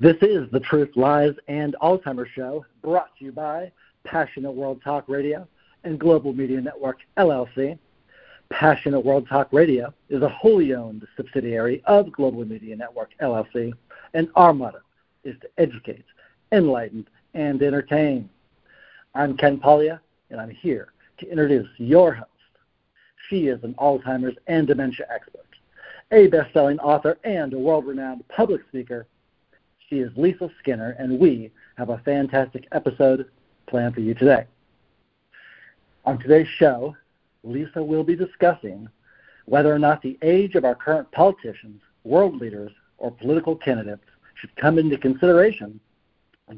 This 0.00 0.16
is 0.22 0.50
the 0.50 0.60
Truth, 0.60 0.96
Lies, 0.96 1.34
and 1.48 1.76
Alzheimer's 1.82 2.30
Show, 2.34 2.64
brought 2.82 3.14
to 3.18 3.26
you 3.26 3.32
by 3.32 3.70
Passionate 4.04 4.50
World 4.50 4.80
Talk 4.82 5.06
Radio 5.06 5.46
and 5.84 5.98
Global 5.98 6.32
Media 6.32 6.60
Network, 6.62 7.00
LLC. 7.18 7.78
Passionate 8.48 9.00
World 9.00 9.28
Talk 9.28 9.48
Radio 9.52 9.92
is 10.08 10.22
a 10.22 10.28
wholly 10.28 10.74
owned 10.74 11.06
subsidiary 11.14 11.82
of 11.84 12.10
Global 12.10 12.44
Media 12.46 12.74
Network, 12.74 13.10
LLC, 13.20 13.72
and 14.14 14.28
our 14.34 14.54
motto 14.54 14.80
is 15.24 15.36
to 15.40 15.48
educate, 15.58 16.06
enlighten, 16.52 17.06
and 17.34 17.62
entertain. 17.62 18.30
I'm 19.14 19.36
Ken 19.36 19.58
Pollia, 19.58 20.00
and 20.30 20.40
I'm 20.40 20.50
here 20.50 20.92
to 21.18 21.30
introduce 21.30 21.68
your 21.76 22.14
host. 22.14 22.30
She 23.28 23.48
is 23.48 23.62
an 23.62 23.74
Alzheimer's 23.74 24.38
and 24.46 24.66
dementia 24.66 25.06
expert, 25.14 25.46
a 26.10 26.28
best-selling 26.28 26.78
author, 26.80 27.18
and 27.24 27.52
a 27.52 27.58
world-renowned 27.58 28.26
public 28.28 28.62
speaker 28.68 29.06
she 29.92 29.98
is 29.98 30.10
Lisa 30.16 30.50
Skinner, 30.58 30.96
and 30.98 31.18
we 31.18 31.50
have 31.76 31.90
a 31.90 31.98
fantastic 31.98 32.66
episode 32.72 33.28
planned 33.66 33.94
for 33.94 34.00
you 34.00 34.14
today. 34.14 34.46
On 36.06 36.18
today's 36.18 36.48
show, 36.48 36.96
Lisa 37.42 37.82
will 37.82 38.02
be 38.02 38.16
discussing 38.16 38.88
whether 39.44 39.70
or 39.70 39.78
not 39.78 40.00
the 40.00 40.16
age 40.22 40.54
of 40.54 40.64
our 40.64 40.74
current 40.74 41.12
politicians, 41.12 41.82
world 42.04 42.36
leaders, 42.36 42.72
or 42.96 43.10
political 43.10 43.54
candidates 43.54 44.06
should 44.34 44.56
come 44.56 44.78
into 44.78 44.96
consideration 44.96 45.78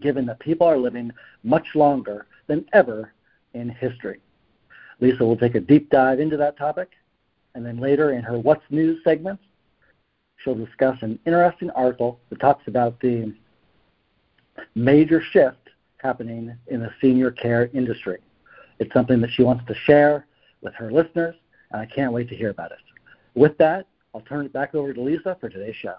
given 0.01 0.27
that 0.27 0.39
people 0.39 0.67
are 0.69 0.79
living 0.79 1.11
much 1.43 1.75
longer 1.75 2.27
than 2.47 2.65
ever 2.73 3.13
in 3.55 3.69
history. 3.69 4.21
Lisa 5.01 5.25
will 5.25 5.37
take 5.37 5.57
a 5.57 5.61
deep 5.61 5.91
dive 5.91 6.21
into 6.21 6.37
that 6.37 6.57
topic, 6.57 6.91
and 7.57 7.67
then 7.67 7.79
later 7.79 8.13
in 8.13 8.23
her 8.23 8.39
What's 8.39 8.65
News 8.71 9.03
segment, 9.03 9.41
she'll 10.45 10.55
discuss 10.55 10.97
an 11.01 11.19
interesting 11.27 11.71
article 11.71 12.21
that 12.29 12.39
talks 12.41 12.69
about 12.69 13.01
the 13.01 13.35
major 14.75 15.23
shift 15.33 15.71
happening 15.97 16.55
in 16.69 16.81
the 16.81 16.91
senior 17.01 17.31
care 17.31 17.71
industry. 17.73 18.19
It's 18.79 18.93
something 18.93 19.21
that 19.23 19.31
she 19.31 19.43
wants 19.43 19.65
to 19.67 19.75
share 19.87 20.27
with 20.61 20.75
her 20.75 20.93
listeners, 20.93 21.35
and 21.71 21.81
I 21.81 21.87
can't 21.87 22.13
wait 22.13 22.29
to 22.29 22.37
hear 22.37 22.51
about 22.51 22.73
it. 22.73 22.79
With 23.35 23.57
that, 23.59 23.87
I'll 24.15 24.21
turn 24.21 24.47
it 24.47 24.53
back 24.53 24.75
over 24.75 24.93
to 24.93 25.01
Lisa 25.01 25.37
for 25.41 25.49
today's 25.49 25.77
show. 25.77 25.95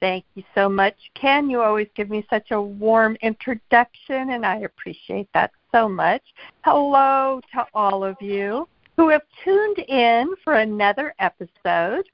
Thank 0.00 0.24
you 0.34 0.42
so 0.54 0.68
much, 0.68 0.96
Ken. 1.14 1.48
You 1.48 1.62
always 1.62 1.88
give 1.94 2.10
me 2.10 2.26
such 2.28 2.50
a 2.50 2.60
warm 2.60 3.16
introduction, 3.22 4.30
and 4.30 4.44
I 4.44 4.58
appreciate 4.58 5.28
that 5.32 5.52
so 5.72 5.88
much. 5.88 6.22
Hello 6.62 7.40
to 7.52 7.66
all 7.72 8.04
of 8.04 8.16
you 8.20 8.68
who 8.96 9.08
have 9.08 9.22
tuned 9.42 9.78
in 9.80 10.34
for 10.42 10.54
another 10.54 11.14
episode 11.18 12.08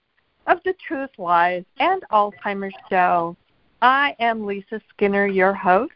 of 0.46 0.58
the 0.64 0.74
Truth, 0.86 1.10
Lies, 1.18 1.64
and 1.78 2.02
Alzheimer's 2.10 2.74
Show. 2.88 3.36
I 3.82 4.16
am 4.18 4.46
Lisa 4.46 4.80
Skinner, 4.90 5.26
your 5.26 5.52
host, 5.52 5.92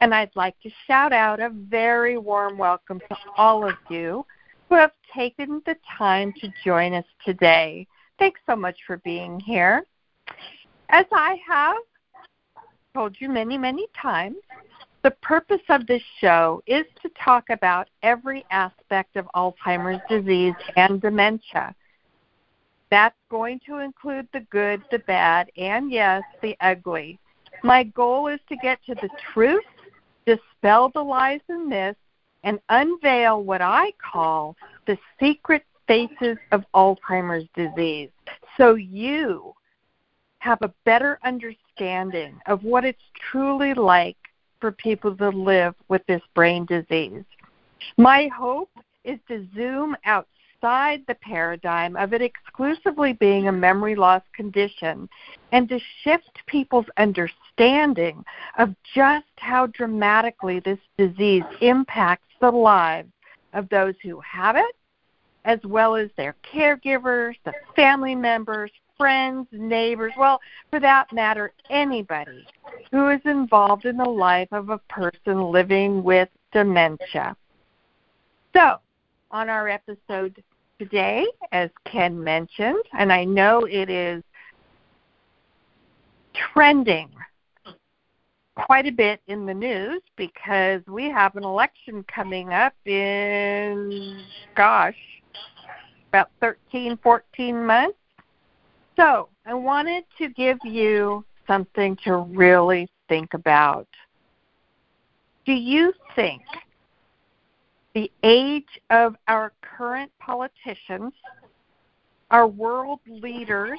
and 0.00 0.14
I'd 0.14 0.34
like 0.36 0.60
to 0.62 0.70
shout 0.86 1.12
out 1.12 1.40
a 1.40 1.48
very 1.50 2.18
warm 2.18 2.58
welcome 2.58 3.00
to 3.08 3.16
all 3.36 3.66
of 3.66 3.76
you 3.88 4.26
who 4.68 4.74
have 4.74 4.92
taken 5.14 5.62
the 5.64 5.76
time 5.96 6.34
to 6.40 6.52
join 6.64 6.92
us 6.92 7.06
today. 7.24 7.86
Thanks 8.18 8.40
so 8.46 8.56
much 8.56 8.76
for 8.86 8.98
being 8.98 9.40
here. 9.40 9.84
As 10.90 11.06
I 11.12 11.38
have 11.48 11.76
told 12.94 13.16
you 13.18 13.30
many, 13.30 13.56
many 13.56 13.86
times, 14.00 14.36
the 15.06 15.12
purpose 15.22 15.62
of 15.68 15.86
this 15.86 16.02
show 16.20 16.60
is 16.66 16.84
to 17.00 17.08
talk 17.10 17.50
about 17.50 17.86
every 18.02 18.44
aspect 18.50 19.14
of 19.14 19.24
Alzheimer's 19.36 20.02
disease 20.08 20.56
and 20.74 21.00
dementia. 21.00 21.76
That's 22.90 23.14
going 23.30 23.60
to 23.66 23.78
include 23.78 24.26
the 24.32 24.40
good, 24.50 24.82
the 24.90 24.98
bad, 24.98 25.48
and 25.56 25.92
yes, 25.92 26.24
the 26.42 26.56
ugly. 26.60 27.20
My 27.62 27.84
goal 27.84 28.26
is 28.26 28.40
to 28.48 28.56
get 28.56 28.80
to 28.86 28.96
the 28.96 29.08
truth, 29.32 29.62
dispel 30.26 30.90
the 30.92 31.04
lies 31.04 31.40
and 31.48 31.68
myths, 31.68 32.00
and 32.42 32.58
unveil 32.68 33.44
what 33.44 33.62
I 33.62 33.92
call 34.12 34.56
the 34.88 34.98
secret 35.20 35.62
faces 35.86 36.36
of 36.50 36.64
Alzheimer's 36.74 37.48
disease 37.54 38.10
so 38.56 38.74
you 38.74 39.54
have 40.40 40.58
a 40.62 40.74
better 40.84 41.20
understanding 41.22 42.40
of 42.46 42.64
what 42.64 42.84
it's 42.84 42.98
truly 43.30 43.72
like 43.72 44.16
for 44.60 44.72
people 44.72 45.16
to 45.16 45.28
live 45.30 45.74
with 45.88 46.04
this 46.06 46.22
brain 46.34 46.64
disease. 46.66 47.24
My 47.98 48.28
hope 48.28 48.70
is 49.04 49.18
to 49.28 49.46
zoom 49.54 49.96
outside 50.04 51.02
the 51.06 51.16
paradigm 51.20 51.96
of 51.96 52.12
it 52.12 52.22
exclusively 52.22 53.12
being 53.12 53.48
a 53.48 53.52
memory 53.52 53.94
loss 53.94 54.22
condition 54.34 55.08
and 55.52 55.68
to 55.68 55.78
shift 56.02 56.30
people's 56.46 56.86
understanding 56.96 58.24
of 58.58 58.74
just 58.94 59.26
how 59.36 59.66
dramatically 59.68 60.60
this 60.60 60.78
disease 60.98 61.44
impacts 61.60 62.26
the 62.40 62.50
lives 62.50 63.12
of 63.52 63.68
those 63.68 63.94
who 64.02 64.20
have 64.20 64.56
it, 64.56 64.74
as 65.44 65.60
well 65.64 65.94
as 65.94 66.10
their 66.16 66.34
caregivers, 66.52 67.34
the 67.44 67.52
family 67.74 68.14
members, 68.14 68.70
friends, 68.96 69.46
neighbors, 69.52 70.12
well, 70.18 70.40
for 70.70 70.80
that 70.80 71.12
matter, 71.12 71.52
anybody 71.70 72.46
who 72.90 73.10
is 73.10 73.20
involved 73.24 73.84
in 73.84 73.96
the 73.96 74.08
life 74.08 74.48
of 74.52 74.70
a 74.70 74.78
person 74.88 75.50
living 75.50 76.02
with 76.02 76.28
dementia. 76.52 77.36
So, 78.54 78.76
on 79.30 79.48
our 79.48 79.68
episode 79.68 80.42
today, 80.78 81.26
as 81.52 81.70
Ken 81.84 82.22
mentioned, 82.22 82.82
and 82.98 83.12
I 83.12 83.24
know 83.24 83.64
it 83.64 83.90
is 83.90 84.22
trending 86.52 87.10
quite 88.54 88.86
a 88.86 88.92
bit 88.92 89.20
in 89.26 89.46
the 89.46 89.54
news 89.54 90.00
because 90.16 90.80
we 90.86 91.10
have 91.10 91.36
an 91.36 91.44
election 91.44 92.04
coming 92.04 92.52
up 92.52 92.74
in, 92.86 94.22
gosh, 94.54 94.96
about 96.08 96.30
13, 96.40 96.98
14 97.02 97.66
months. 97.66 97.98
So 98.96 99.28
I 99.44 99.52
wanted 99.52 100.04
to 100.18 100.28
give 100.30 100.58
you 100.64 101.24
something 101.46 101.96
to 102.04 102.16
really 102.16 102.88
think 103.08 103.34
about. 103.34 103.86
Do 105.44 105.52
you 105.52 105.92
think 106.14 106.42
the 107.94 108.10
age 108.22 108.80
of 108.90 109.16
our 109.28 109.52
current 109.62 110.10
politicians, 110.18 111.12
our 112.30 112.46
world 112.46 113.00
leaders, 113.06 113.78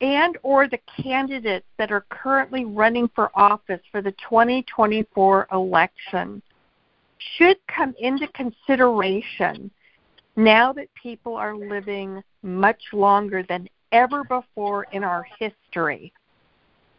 and 0.00 0.36
or 0.42 0.68
the 0.68 0.78
candidates 1.02 1.66
that 1.78 1.90
are 1.90 2.04
currently 2.10 2.64
running 2.64 3.08
for 3.14 3.30
office 3.34 3.80
for 3.90 4.02
the 4.02 4.12
2024 4.12 5.48
election 5.52 6.42
should 7.38 7.56
come 7.66 7.94
into 7.98 8.28
consideration 8.28 9.70
now 10.36 10.72
that 10.72 10.88
people 10.94 11.34
are 11.34 11.56
living 11.56 12.22
much 12.42 12.82
longer 12.92 13.42
than 13.48 13.66
ever 13.96 14.24
before 14.24 14.86
in 14.92 15.02
our 15.02 15.26
history. 15.38 16.12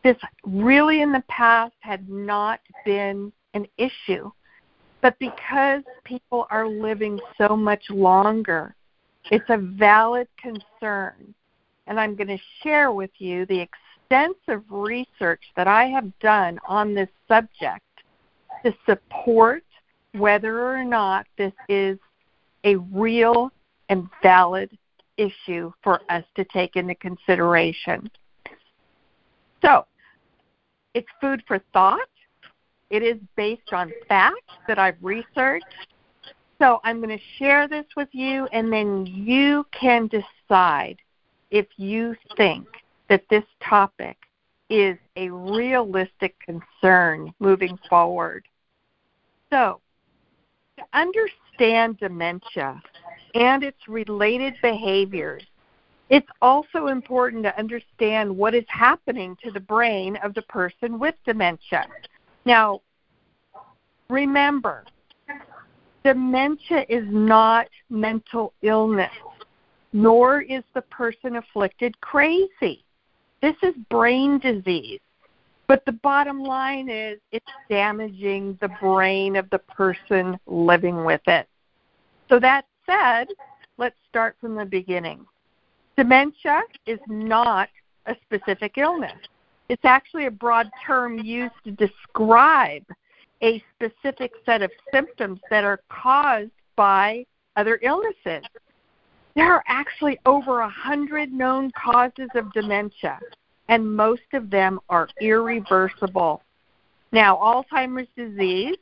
This 0.03 0.18
really 0.44 1.02
in 1.02 1.12
the 1.12 1.24
past 1.28 1.75
had 1.80 2.09
not 2.09 2.59
been 2.85 3.31
an 3.53 3.68
issue. 3.78 4.31
But 5.02 5.18
because 5.19 5.84
people 6.03 6.47
are 6.50 6.68
living 6.68 7.19
so 7.38 7.56
much 7.56 7.84
longer, 7.90 8.75
it's 9.31 9.50
a 9.50 9.58
valid 9.58 10.28
concern. 10.41 11.34
And 11.85 12.00
I'm 12.00 12.16
going 12.16 12.28
to 12.28 12.44
share 12.63 12.91
with 12.91 13.12
you 13.19 13.46
the 13.46 13.59
extensive 13.59 14.64
research 14.69 15.41
that 15.56 15.68
I 15.68 15.85
have 15.85 16.18
done 16.19 16.59
on 16.68 16.96
this 16.96 17.09
subject 17.28 17.84
to 18.66 18.74
support 18.85 19.64
whether 20.14 20.68
or 20.68 20.84
not 20.84 21.28
this 21.38 21.53
is 21.69 22.00
a 22.64 22.75
real 22.75 23.52
and 23.90 24.09
valid 24.24 24.75
issue 25.17 25.72
for 25.83 26.01
us 26.09 26.23
to 26.35 26.45
take 26.45 26.75
into 26.75 26.95
consideration. 26.95 28.09
So, 29.64 29.85
it's 30.93 31.08
food 31.19 31.43
for 31.47 31.59
thought. 31.73 31.99
It 32.90 33.03
is 33.03 33.17
based 33.35 33.73
on 33.73 33.91
facts 34.08 34.53
that 34.67 34.79
I've 34.79 34.97
researched. 35.02 35.66
So, 36.59 36.79
I'm 36.84 37.02
going 37.02 37.17
to 37.17 37.23
share 37.37 37.67
this 37.67 37.85
with 37.96 38.09
you, 38.14 38.47
and 38.52 38.72
then 38.72 39.05
you 39.05 39.66
can 39.72 40.08
decide 40.08 40.97
if 41.52 41.67
you 41.78 42.16
think 42.35 42.67
that 43.09 43.23
this 43.29 43.43
topic 43.64 44.17
is 44.69 44.97
a 45.16 45.29
realistic 45.29 46.35
concern 46.40 47.34
moving 47.40 47.78
forward. 47.90 48.46
So, 49.52 49.79
to 50.78 50.84
understand 50.93 51.97
dementia 51.99 52.81
and 53.35 53.64
its 53.64 53.78
related 53.88 54.56
behaviors, 54.62 55.44
it's 56.09 56.28
also 56.41 56.88
important 56.88 57.44
to 57.44 57.58
understand 57.59 58.35
what 58.35 58.56
is 58.56 58.64
happening 58.68 59.38
to 59.44 59.52
the 59.52 59.59
brain 59.59 60.18
of 60.24 60.34
the 60.34 60.41
person 60.44 61.00
with 61.00 61.16
dementia. 61.26 61.85
Now, 62.46 62.82
remember, 64.09 64.85
dementia 66.03 66.85
is 66.88 67.03
not 67.09 67.68
mental 67.90 68.53
illness, 68.62 69.12
nor 69.91 70.41
is 70.41 70.64
the 70.74 70.82
person 70.84 71.35
afflicted 71.35 72.00
crazy. 72.00 72.84
This 73.41 73.56
is 73.62 73.76
brain 73.90 74.40
disease. 74.40 75.02
But 75.68 75.84
the 75.85 75.91
bottom 75.91 76.41
line 76.41 76.90
is 76.90 77.20
it's 77.34 77.46
damaging 77.70 78.58
the 78.62 78.70
brain 78.82 79.35
of 79.35 79.50
the 79.50 79.59
person 79.59 80.40
living 80.47 81.03
with 81.03 81.22
it. 81.28 81.46
So, 82.29 82.40
that 82.40 82.66
said, 82.89 83.28
let's 83.78 83.95
start 84.09 84.35
from 84.39 84.55
the 84.55 84.66
beginning. 84.66 85.25
Dementia 85.97 86.61
is 86.85 86.99
not 87.07 87.69
a 88.05 88.16
specific 88.25 88.78
illness. 88.78 89.17
It's 89.69 89.85
actually 89.85 90.28
a 90.28 90.31
broad 90.31 90.69
term 90.85 91.19
used 91.19 91.55
to 91.66 91.72
describe 91.72 92.84
a 93.43 93.63
specific 93.75 94.31
set 94.45 94.61
of 94.61 94.72
symptoms 94.91 95.39
that 95.49 95.63
are 95.63 95.79
caused 95.89 96.51
by 96.75 97.25
other 97.55 97.79
illnesses. 97.84 98.43
There 99.35 99.51
are 99.53 99.63
actually 99.67 100.17
over 100.25 100.61
a 100.61 100.69
hundred 100.69 101.31
known 101.31 101.72
causes 101.72 102.29
of 102.33 102.51
dementia, 102.53 103.19
and 103.67 103.95
most 103.95 104.33
of 104.33 104.49
them 104.49 104.79
are 104.90 105.09
irreversible. 105.22 106.41
Now, 107.11 107.35
Alzheimer's 107.37 108.07
disease, 108.16 108.78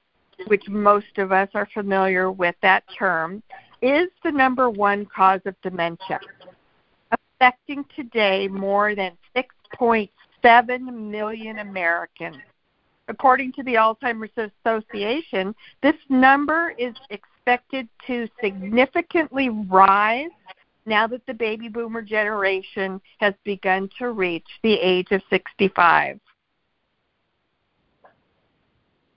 which 0.47 0.67
most 0.67 1.17
of 1.17 1.31
us 1.31 1.49
are 1.53 1.67
familiar 1.73 2.31
with 2.31 2.55
that 2.61 2.83
term, 2.97 3.41
is 3.85 4.09
the 4.23 4.31
number 4.31 4.69
one 4.69 5.05
cause 5.15 5.41
of 5.45 5.55
dementia, 5.61 6.19
affecting 7.11 7.85
today 7.95 8.47
more 8.47 8.95
than 8.95 9.11
6.7 9.37 11.09
million 11.09 11.59
Americans. 11.59 12.37
According 13.07 13.53
to 13.53 13.63
the 13.63 13.75
Alzheimer's 13.75 14.49
Association, 14.65 15.53
this 15.83 15.93
number 16.09 16.73
is 16.79 16.95
expected 17.11 17.87
to 18.07 18.27
significantly 18.43 19.49
rise 19.49 20.31
now 20.87 21.05
that 21.05 21.23
the 21.27 21.33
baby 21.33 21.69
boomer 21.69 22.01
generation 22.01 22.99
has 23.19 23.35
begun 23.43 23.87
to 23.99 24.11
reach 24.11 24.47
the 24.63 24.73
age 24.73 25.07
of 25.11 25.21
65. 25.29 26.19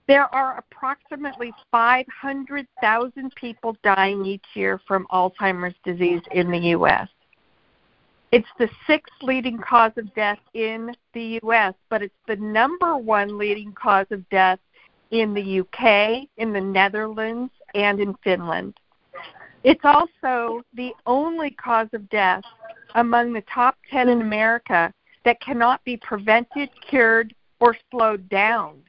There 0.09 0.33
are 0.33 0.57
approximately 0.57 1.53
500,000 1.69 3.35
people 3.35 3.77
dying 3.83 4.25
each 4.25 4.45
year 4.55 4.81
from 4.87 5.05
Alzheimer's 5.11 5.75
disease 5.83 6.23
in 6.31 6.49
the 6.49 6.57
U.S. 6.69 7.07
It's 8.31 8.47
the 8.57 8.67
sixth 8.87 9.13
leading 9.21 9.59
cause 9.59 9.91
of 9.97 10.11
death 10.15 10.39
in 10.55 10.95
the 11.13 11.39
U.S., 11.43 11.75
but 11.91 12.01
it's 12.01 12.15
the 12.27 12.37
number 12.37 12.97
one 12.97 13.37
leading 13.37 13.71
cause 13.73 14.07
of 14.09 14.27
death 14.29 14.57
in 15.11 15.35
the 15.35 15.59
UK, 15.59 16.27
in 16.37 16.53
the 16.53 16.61
Netherlands, 16.61 17.51
and 17.75 17.99
in 17.99 18.15
Finland. 18.23 18.73
It's 19.63 19.85
also 19.85 20.63
the 20.73 20.91
only 21.05 21.51
cause 21.51 21.89
of 21.93 22.09
death 22.09 22.41
among 22.95 23.31
the 23.31 23.43
top 23.53 23.77
10 23.91 24.09
in 24.09 24.21
America 24.21 24.91
that 25.23 25.39
cannot 25.39 25.83
be 25.83 25.97
prevented, 25.97 26.69
cured, 26.89 27.35
or 27.59 27.77
slowed 27.91 28.27
down. 28.29 28.81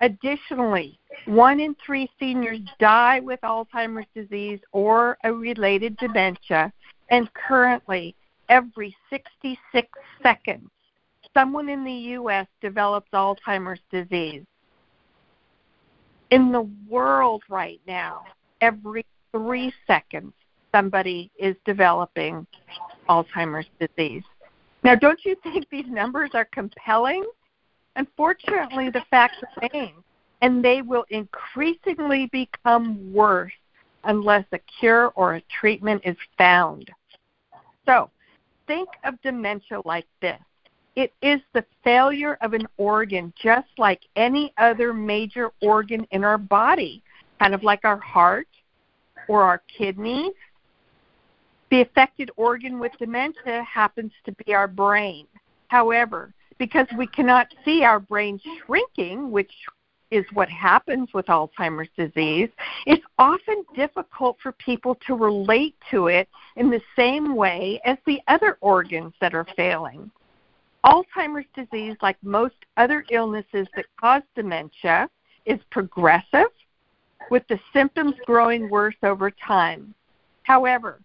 Additionally, 0.00 0.98
one 1.26 1.60
in 1.60 1.76
three 1.84 2.08
seniors 2.18 2.60
die 2.78 3.20
with 3.20 3.40
Alzheimer's 3.42 4.06
disease 4.14 4.60
or 4.72 5.18
a 5.24 5.32
related 5.32 5.96
dementia, 5.98 6.72
and 7.10 7.28
currently 7.34 8.14
every 8.48 8.96
66 9.10 9.88
seconds, 10.22 10.70
someone 11.34 11.68
in 11.68 11.84
the 11.84 11.92
U.S. 11.92 12.46
develops 12.62 13.10
Alzheimer's 13.12 13.80
disease. 13.90 14.42
In 16.30 16.50
the 16.50 16.68
world 16.88 17.42
right 17.50 17.80
now, 17.86 18.22
every 18.60 19.04
three 19.32 19.72
seconds, 19.86 20.32
somebody 20.72 21.30
is 21.38 21.56
developing 21.64 22.46
Alzheimer's 23.08 23.66
disease. 23.78 24.22
Now, 24.82 24.94
don't 24.94 25.20
you 25.24 25.36
think 25.42 25.68
these 25.70 25.88
numbers 25.88 26.30
are 26.32 26.46
compelling? 26.46 27.24
Unfortunately, 28.00 28.88
the 28.88 29.02
facts 29.10 29.36
remain, 29.60 29.92
and 30.40 30.64
they 30.64 30.80
will 30.80 31.04
increasingly 31.10 32.30
become 32.32 33.12
worse 33.12 33.52
unless 34.04 34.46
a 34.52 34.58
cure 34.78 35.12
or 35.16 35.34
a 35.34 35.42
treatment 35.60 36.00
is 36.06 36.16
found. 36.38 36.90
So, 37.84 38.08
think 38.66 38.88
of 39.04 39.20
dementia 39.20 39.82
like 39.84 40.06
this 40.22 40.40
it 40.96 41.12
is 41.20 41.40
the 41.52 41.62
failure 41.84 42.38
of 42.40 42.54
an 42.54 42.66
organ, 42.78 43.34
just 43.40 43.68
like 43.76 44.00
any 44.16 44.54
other 44.56 44.94
major 44.94 45.50
organ 45.60 46.06
in 46.10 46.24
our 46.24 46.38
body, 46.38 47.02
kind 47.38 47.52
of 47.52 47.62
like 47.62 47.84
our 47.84 48.00
heart 48.00 48.48
or 49.28 49.42
our 49.42 49.60
kidneys. 49.76 50.32
The 51.70 51.82
affected 51.82 52.30
organ 52.38 52.78
with 52.78 52.92
dementia 52.98 53.62
happens 53.62 54.12
to 54.24 54.32
be 54.46 54.54
our 54.54 54.66
brain. 54.66 55.26
However, 55.68 56.32
because 56.60 56.86
we 56.98 57.06
cannot 57.06 57.48
see 57.64 57.82
our 57.84 57.98
brain 57.98 58.38
shrinking, 58.66 59.30
which 59.30 59.50
is 60.10 60.26
what 60.34 60.50
happens 60.50 61.08
with 61.14 61.24
Alzheimer's 61.26 61.88
disease, 61.96 62.50
it's 62.84 63.04
often 63.18 63.64
difficult 63.74 64.36
for 64.42 64.52
people 64.52 64.94
to 65.06 65.14
relate 65.14 65.74
to 65.90 66.08
it 66.08 66.28
in 66.56 66.68
the 66.68 66.82
same 66.94 67.34
way 67.34 67.80
as 67.86 67.96
the 68.06 68.20
other 68.28 68.58
organs 68.60 69.14
that 69.22 69.34
are 69.34 69.46
failing. 69.56 70.10
Alzheimer's 70.84 71.46
disease, 71.54 71.96
like 72.02 72.18
most 72.22 72.56
other 72.76 73.06
illnesses 73.10 73.66
that 73.74 73.86
cause 73.98 74.22
dementia, 74.36 75.08
is 75.46 75.60
progressive, 75.70 76.50
with 77.30 77.42
the 77.48 77.58
symptoms 77.72 78.14
growing 78.26 78.68
worse 78.68 78.96
over 79.02 79.30
time. 79.30 79.94
However, 80.42 81.00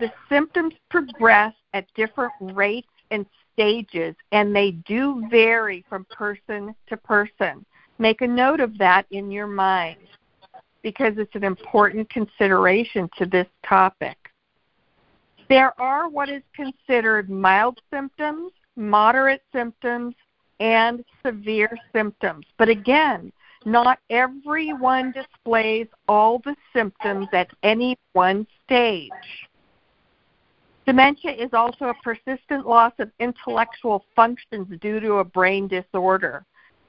the 0.00 0.10
symptoms 0.30 0.72
progress 0.88 1.52
at 1.74 1.92
different 1.94 2.32
rates 2.40 2.88
and 3.10 3.26
stages, 3.54 4.14
and 4.32 4.54
they 4.54 4.72
do 4.72 5.26
vary 5.30 5.84
from 5.88 6.04
person 6.10 6.74
to 6.88 6.96
person. 6.98 7.64
Make 7.98 8.20
a 8.20 8.26
note 8.26 8.60
of 8.60 8.76
that 8.78 9.06
in 9.10 9.30
your 9.30 9.46
mind 9.46 9.96
because 10.82 11.14
it's 11.16 11.34
an 11.34 11.44
important 11.44 12.10
consideration 12.10 13.08
to 13.16 13.24
this 13.24 13.46
topic. 13.66 14.18
There 15.48 15.78
are 15.80 16.08
what 16.08 16.28
is 16.28 16.42
considered 16.54 17.30
mild 17.30 17.80
symptoms, 17.90 18.52
moderate 18.76 19.42
symptoms, 19.52 20.14
and 20.60 21.04
severe 21.24 21.76
symptoms. 21.92 22.46
But 22.58 22.68
again, 22.68 23.32
not 23.64 23.98
everyone 24.10 25.12
displays 25.12 25.86
all 26.08 26.38
the 26.40 26.54
symptoms 26.74 27.28
at 27.32 27.48
any 27.62 27.98
one 28.12 28.46
stage. 28.64 29.10
Dementia 30.86 31.32
is 31.32 31.50
also 31.54 31.86
a 31.86 31.94
persistent 32.02 32.66
loss 32.66 32.92
of 32.98 33.10
intellectual 33.18 34.04
functions 34.14 34.68
due 34.80 35.00
to 35.00 35.14
a 35.14 35.24
brain 35.24 35.66
disorder. 35.66 36.44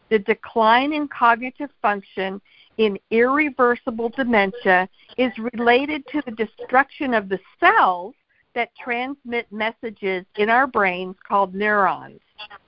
The 0.09 0.19
decline 0.19 0.93
in 0.93 1.07
cognitive 1.07 1.69
function 1.81 2.41
in 2.77 2.99
irreversible 3.09 4.09
dementia 4.09 4.89
is 5.17 5.31
related 5.53 6.05
to 6.07 6.21
the 6.25 6.31
destruction 6.31 7.13
of 7.13 7.29
the 7.29 7.39
cells 7.59 8.13
that 8.53 8.75
transmit 8.75 9.47
messages 9.51 10.25
in 10.37 10.49
our 10.49 10.67
brains 10.67 11.15
called 11.25 11.55
neurons. 11.55 12.19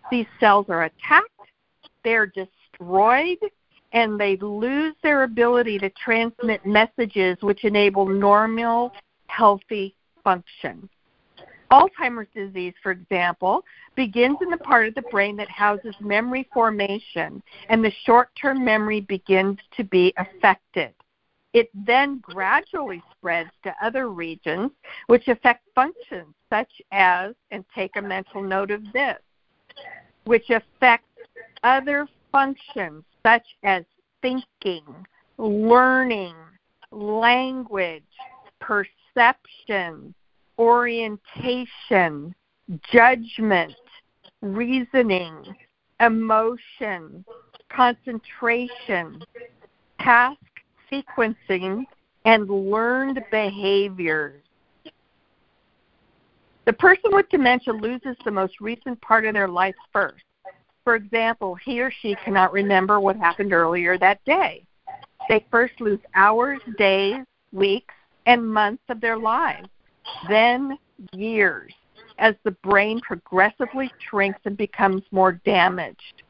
These 0.10 0.28
cells 0.40 0.68
are 0.70 0.86
attacked, 0.86 1.30
they're 2.04 2.28
destroyed, 2.28 3.38
and 3.92 4.20
they 4.20 4.38
lose 4.38 4.96
their 5.04 5.24
ability 5.24 5.78
to 5.80 5.90
transmit 5.90 6.66
messages 6.66 7.38
which 7.42 7.66
enable 7.66 8.06
normal, 8.06 8.94
healthy 9.28 9.96
function. 10.24 10.90
Alzheimer's 11.72 12.28
disease, 12.34 12.74
for 12.82 12.92
example, 12.92 13.64
begins 13.96 14.38
in 14.42 14.50
the 14.50 14.58
part 14.58 14.88
of 14.88 14.96
the 14.96 15.02
brain 15.04 15.36
that 15.38 15.50
houses 15.50 15.96
memory 16.00 16.48
formation, 16.54 17.42
and 17.70 17.84
the 17.84 17.92
short 18.06 18.30
term 18.40 18.64
memory 18.64 19.02
begins 19.02 19.58
to 19.76 19.84
be 19.84 20.14
affected. 20.18 20.94
It 21.54 21.70
then 21.74 22.20
gradually 22.20 23.02
spreads 23.18 23.50
to 23.64 23.74
other 23.82 24.10
regions, 24.10 24.72
which 25.08 25.28
affect 25.28 25.64
functions 25.74 26.34
such 26.50 26.72
as, 26.92 27.34
and 27.52 27.66
take 27.74 27.96
a 27.96 28.02
mental 28.02 28.44
note 28.44 28.72
of 28.72 28.84
this, 28.94 29.18
which 30.26 30.50
affect 30.50 31.06
other 31.64 32.08
functions 32.32 33.04
such 33.26 33.46
as 33.64 33.84
thinking, 34.22 34.84
learning, 35.38 36.36
language, 36.92 38.04
perception, 38.60 40.14
orientation, 40.58 42.34
judgment, 42.92 43.76
reasoning, 44.42 45.56
emotion, 46.00 47.24
concentration, 47.70 49.24
task 50.00 50.38
sequencing, 50.92 51.86
and 52.26 52.50
learned 52.50 53.24
behaviors. 53.32 54.42
The 56.66 56.74
person 56.74 57.12
with 57.14 57.30
dementia 57.30 57.74
loses 57.74 58.18
the 58.26 58.32
most 58.32 58.60
recent 58.60 59.00
part 59.02 59.26
of 59.26 59.34
their 59.34 59.48
life 59.48 59.76
first. 59.94 60.24
For 60.84 60.96
example, 60.96 61.56
he 61.56 61.82
or 61.82 61.92
she 62.02 62.16
cannot 62.24 62.52
remember 62.52 63.00
what 63.00 63.16
happened 63.18 63.54
earlier 63.54 63.98
that 63.98 64.24
day. 64.26 64.66
They 65.30 65.46
first 65.52 65.80
lose 65.80 66.00
hours, 66.16 66.60
days, 66.78 67.24
weeks, 67.52 67.94
and 68.26 68.46
months 68.46 68.84
of 68.90 69.02
their 69.02 69.18
lives, 69.18 69.70
then 70.30 70.78
years. 71.14 71.74
as 72.20 72.36
the 72.44 72.52
brain 72.52 73.00
progressively 73.02 73.92
shrinks 74.10 74.40
and 74.46 74.58
becomes 74.58 75.04
more 75.12 75.34
damaged. 75.46 76.24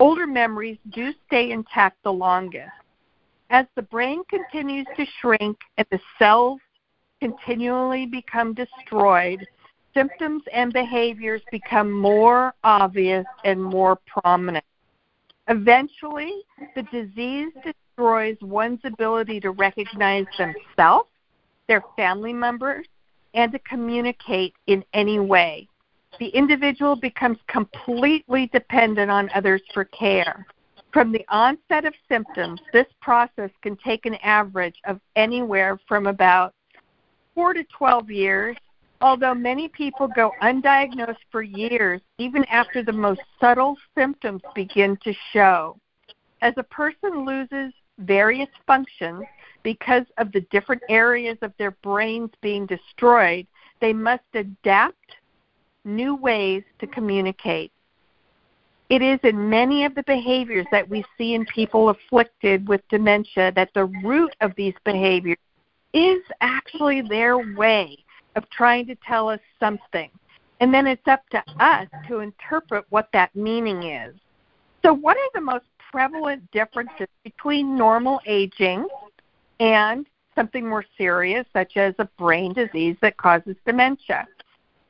Older 0.00 0.26
memories 0.26 0.78
do 0.90 1.12
stay 1.26 1.52
intact 1.52 2.02
the 2.02 2.12
longest. 2.12 2.70
As 3.50 3.66
the 3.76 3.82
brain 3.82 4.22
continues 4.28 4.86
to 4.96 5.04
shrink 5.20 5.58
and 5.76 5.86
the 5.90 6.00
cells 6.18 6.60
continually 7.20 8.06
become 8.06 8.54
destroyed, 8.54 9.46
symptoms 9.94 10.42
and 10.52 10.72
behaviors 10.72 11.42
become 11.50 11.92
more 11.92 12.54
obvious 12.64 13.26
and 13.44 13.62
more 13.62 13.98
prominent. 14.06 14.64
Eventually, 15.48 16.32
the 16.74 16.82
disease 16.84 17.52
destroys 17.64 18.36
one's 18.40 18.80
ability 18.84 19.38
to 19.40 19.50
recognize 19.50 20.24
themselves, 20.38 21.08
their 21.68 21.84
family 21.96 22.32
members, 22.32 22.86
and 23.34 23.52
to 23.52 23.58
communicate 23.60 24.54
in 24.66 24.84
any 24.92 25.18
way. 25.18 25.68
The 26.18 26.28
individual 26.28 26.96
becomes 26.96 27.38
completely 27.46 28.48
dependent 28.52 29.10
on 29.10 29.30
others 29.34 29.62
for 29.72 29.84
care. 29.84 30.46
From 30.92 31.10
the 31.10 31.24
onset 31.30 31.86
of 31.86 31.94
symptoms, 32.06 32.60
this 32.72 32.86
process 33.00 33.50
can 33.62 33.76
take 33.76 34.04
an 34.04 34.16
average 34.16 34.76
of 34.84 35.00
anywhere 35.16 35.78
from 35.88 36.06
about 36.06 36.54
4 37.34 37.54
to 37.54 37.64
12 37.64 38.10
years, 38.10 38.56
although 39.00 39.34
many 39.34 39.68
people 39.68 40.06
go 40.06 40.32
undiagnosed 40.42 41.16
for 41.30 41.42
years 41.42 42.02
even 42.18 42.44
after 42.44 42.82
the 42.82 42.92
most 42.92 43.22
subtle 43.40 43.78
symptoms 43.96 44.42
begin 44.54 44.98
to 45.02 45.14
show. 45.32 45.78
As 46.42 46.52
a 46.58 46.62
person 46.62 47.24
loses 47.24 47.72
various 47.98 48.48
functions 48.66 49.24
because 49.62 50.04
of 50.18 50.32
the 50.32 50.40
different 50.50 50.82
areas 50.88 51.38
of 51.42 51.52
their 51.58 51.72
brains 51.82 52.30
being 52.40 52.66
destroyed, 52.66 53.46
they 53.80 53.92
must 53.92 54.24
adapt 54.34 55.16
new 55.84 56.14
ways 56.14 56.62
to 56.78 56.86
communicate. 56.86 57.72
It 58.88 59.02
is 59.02 59.18
in 59.22 59.48
many 59.48 59.84
of 59.84 59.94
the 59.94 60.02
behaviors 60.02 60.66
that 60.70 60.88
we 60.88 61.04
see 61.16 61.34
in 61.34 61.46
people 61.46 61.88
afflicted 61.88 62.68
with 62.68 62.86
dementia 62.88 63.52
that 63.52 63.70
the 63.74 63.86
root 64.04 64.34
of 64.40 64.52
these 64.56 64.74
behaviors 64.84 65.38
is 65.94 66.20
actually 66.40 67.02
their 67.02 67.38
way 67.54 67.96
of 68.36 68.48
trying 68.50 68.86
to 68.86 68.94
tell 68.96 69.28
us 69.28 69.40
something. 69.58 70.10
And 70.60 70.72
then 70.72 70.86
it's 70.86 71.06
up 71.08 71.28
to 71.30 71.42
us 71.58 71.88
to 72.08 72.18
interpret 72.18 72.84
what 72.90 73.08
that 73.12 73.34
meaning 73.34 73.82
is. 73.82 74.14
So, 74.82 74.92
what 74.92 75.16
are 75.16 75.30
the 75.34 75.40
most 75.40 75.64
prevalent 75.92 76.50
differences 76.50 77.06
between 77.22 77.76
normal 77.76 78.20
aging 78.26 78.86
and 79.60 80.06
something 80.34 80.66
more 80.68 80.84
serious, 80.96 81.46
such 81.52 81.76
as 81.76 81.94
a 81.98 82.08
brain 82.18 82.52
disease 82.52 82.96
that 83.02 83.16
causes 83.18 83.54
dementia? 83.66 84.26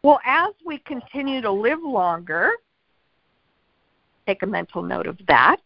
Well, 0.03 0.21
as 0.25 0.53
we 0.65 0.79
continue 0.79 1.41
to 1.43 1.51
live 1.51 1.81
longer, 1.83 2.53
take 4.27 4.43
a 4.43 4.47
mental 4.47 4.83
note 4.83 5.07
of 5.07 5.19
that. 5.29 5.61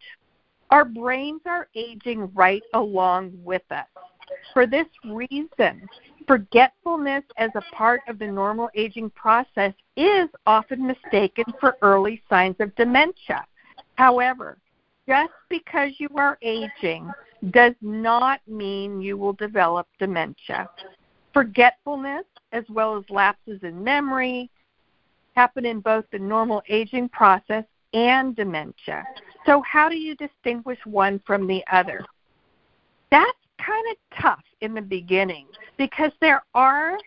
Our 0.71 0.85
brains 0.85 1.43
are 1.47 1.69
aging 1.75 2.31
right 2.35 2.63
along 2.75 3.33
with 3.45 3.63
us. 3.71 3.87
For 4.53 4.67
this 4.67 4.87
reason, 5.05 5.89
forgetfulness 6.27 7.23
as 7.37 7.51
a 7.55 7.63
part 7.75 8.01
of 8.09 8.19
the 8.19 8.27
normal 8.27 8.69
aging 8.75 9.11
process 9.11 9.73
is 9.97 10.29
often 10.47 10.87
mistaken 10.87 11.45
for 11.61 11.77
early 11.83 12.23
signs 12.29 12.57
of 12.59 12.75
dementia. 12.75 13.47
However, 13.95 14.59
just 15.09 15.33
because 15.49 15.93
you 15.99 16.09
are 16.17 16.39
aging 16.43 17.11
does 17.51 17.75
not 17.81 18.41
mean 18.47 19.01
you 19.01 19.17
will 19.17 19.33
develop 19.35 19.87
dementia. 19.99 20.69
Forgetfulness, 21.33 22.25
as 22.53 22.65
well 22.69 22.97
as 22.97 23.05
lapses 23.11 23.61
in 23.63 23.83
memory, 23.83 24.51
happen 25.35 25.67
in 25.67 25.81
both 25.81 26.05
the 26.11 26.19
normal 26.19 26.63
aging 26.69 27.09
process 27.11 27.65
and 27.93 28.35
dementia. 28.35 29.05
So, 29.45 29.63
how 29.63 29.89
do 29.89 29.97
you 29.97 30.17
distinguish 30.17 30.79
one 30.85 31.21
from 31.27 31.47
the 31.47 31.63
other? 31.71 32.05
That's 33.11 33.39
kind 33.59 33.85
of 33.91 34.21
tough 34.21 34.45
in 34.61 34.75
the 34.75 34.83
beginning 34.83 35.47
because 35.77 36.13
there 36.21 36.43
are 36.55 36.99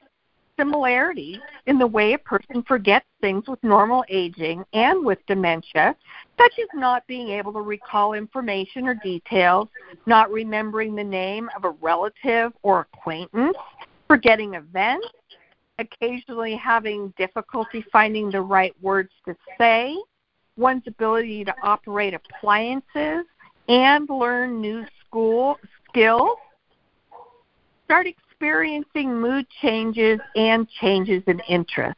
similarities 0.60 1.40
in 1.68 1.80
the 1.80 1.88
way 1.88 2.14
a 2.14 2.18
person 2.18 2.62
forgets 2.68 3.06
things 3.22 3.48
with 3.48 3.64
normal 3.64 4.04
aging 4.10 4.64
and 4.74 5.06
with 5.06 5.18
dementia, 5.26 5.96
such 6.38 6.54
as 6.60 6.68
not 6.74 7.08
being 7.08 7.30
able 7.30 7.54
to 7.54 7.62
recall 7.62 8.14
information 8.14 8.88
or 8.88 8.94
details, 8.96 9.70
not 10.06 10.30
remembering 10.32 10.96
the 10.96 11.04
name 11.04 11.50
of 11.56 11.64
a 11.64 11.70
relative 11.82 12.52
or 12.62 12.88
acquaintance, 12.94 13.56
forgetting 14.08 14.56
events, 14.56 15.08
occasionally 15.80 16.56
having 16.56 17.14
difficulty 17.18 17.84
finding 17.92 18.30
the 18.30 18.42
right 18.42 18.76
words 18.82 19.12
to 19.26 19.36
say, 19.58 19.96
one's 20.58 20.84
ability 20.88 21.46
to 21.46 21.54
operate 21.64 22.14
appliances 22.14 23.24
and 23.70 24.10
learn 24.10 24.60
new 24.60 24.84
school 25.06 25.58
skills, 25.88 26.38
start 27.86 28.08
experiencing 28.40 29.20
mood 29.20 29.46
changes 29.62 30.18
and 30.38 30.68
changes 30.82 31.22
in 31.28 31.42
interest. 31.50 31.98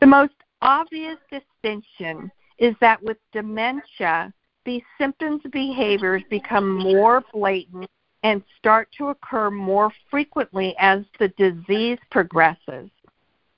The 0.00 0.06
most 0.06 0.34
obvious 0.62 1.16
distinction 1.28 2.30
is 2.58 2.76
that 2.80 3.02
with 3.02 3.16
dementia, 3.32 4.32
these 4.64 4.82
symptoms 4.96 5.40
and 5.42 5.52
behaviors 5.52 6.22
become 6.30 6.78
more 6.78 7.24
blatant 7.32 7.90
and 8.22 8.44
start 8.56 8.88
to 8.98 9.08
occur 9.08 9.50
more 9.50 9.90
frequently 10.08 10.76
as 10.78 11.02
the 11.18 11.28
disease 11.36 11.98
progresses. 12.12 12.88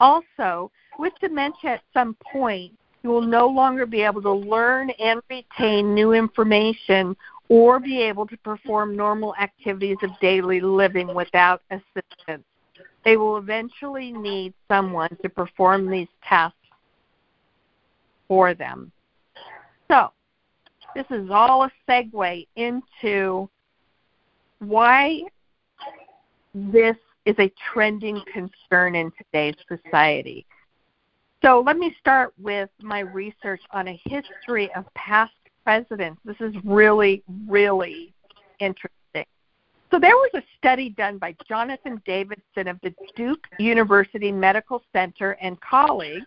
Also, 0.01 0.71
with 0.99 1.13
dementia 1.21 1.73
at 1.73 1.83
some 1.93 2.17
point, 2.33 2.73
you 3.03 3.11
will 3.11 3.21
no 3.21 3.47
longer 3.47 3.85
be 3.85 4.01
able 4.01 4.23
to 4.23 4.33
learn 4.33 4.89
and 4.99 5.21
retain 5.29 5.95
new 5.95 6.15
information 6.15 7.15
or 7.49 7.81
be 7.81 8.03
able 8.03 8.27
to 8.27 8.37
perform 8.39 8.95
normal 8.95 9.35
activities 9.37 9.97
of 10.03 10.11
daily 10.21 10.61
living 10.61 11.15
without 11.15 11.63
assistance. 11.71 12.45
They 13.05 13.17
will 13.17 13.39
eventually 13.39 14.13
need 14.13 14.53
someone 14.69 15.17
to 15.23 15.29
perform 15.29 15.91
these 15.91 16.09
tasks 16.23 16.57
for 18.27 18.55
them. 18.55 18.93
So, 19.91 20.13
this 20.95 21.07
is 21.11 21.31
all 21.31 21.65
a 21.65 21.73
segue 21.89 22.47
into 22.57 23.49
why 24.59 25.23
this 26.55 26.97
is 27.25 27.37
a 27.39 27.53
trending 27.73 28.21
concern 28.33 28.95
in 28.95 29.13
today's 29.17 29.55
society. 29.69 30.47
So 31.45 31.63
let 31.65 31.77
me 31.77 31.95
start 32.01 32.33
with 32.39 32.69
my 32.81 33.01
research 33.01 33.61
on 33.71 33.89
a 33.89 34.01
history 34.05 34.71
of 34.75 34.93
past 34.95 35.33
presidents. 35.69 36.19
This 36.25 36.41
is 36.41 36.55
really, 36.65 37.23
really 37.47 38.15
interesting. 38.59 39.27
So 39.91 39.99
there 40.01 40.17
was 40.17 40.31
a 40.33 40.43
study 40.57 40.89
done 40.89 41.19
by 41.19 41.37
Jonathan 41.47 42.01
Davidson 42.07 42.69
of 42.69 42.81
the 42.83 42.95
Duke 43.15 43.47
University 43.59 44.33
Medical 44.33 44.83
Center 44.95 45.33
and 45.43 45.61
colleagues 45.61 46.25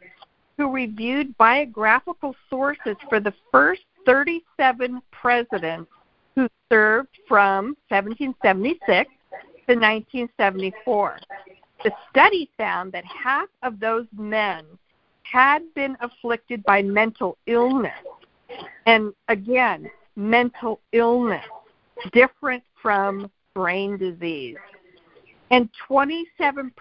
who 0.57 0.69
reviewed 0.71 1.35
biographical 1.39 2.35
sources 2.51 2.95
for 3.09 3.19
the 3.19 3.33
first 3.51 3.81
37 4.05 5.01
presidents 5.09 5.89
who 6.35 6.47
served 6.71 7.17
from 7.27 7.75
1776 7.89 8.85
to 8.87 9.73
1974. 9.73 11.17
The 11.83 11.91
study 12.11 12.47
found 12.59 12.91
that 12.91 13.05
half 13.05 13.49
of 13.63 13.79
those 13.79 14.05
men 14.15 14.65
had 15.23 15.63
been 15.73 15.97
afflicted 15.99 16.63
by 16.63 16.83
mental 16.83 17.39
illness. 17.47 17.93
And 18.85 19.13
again, 19.27 19.89
mental 20.15 20.79
illness, 20.91 21.45
different 22.11 22.63
from 22.81 23.29
brain 23.53 23.97
disease. 23.97 24.57
And 25.51 25.69
27% 25.89 26.71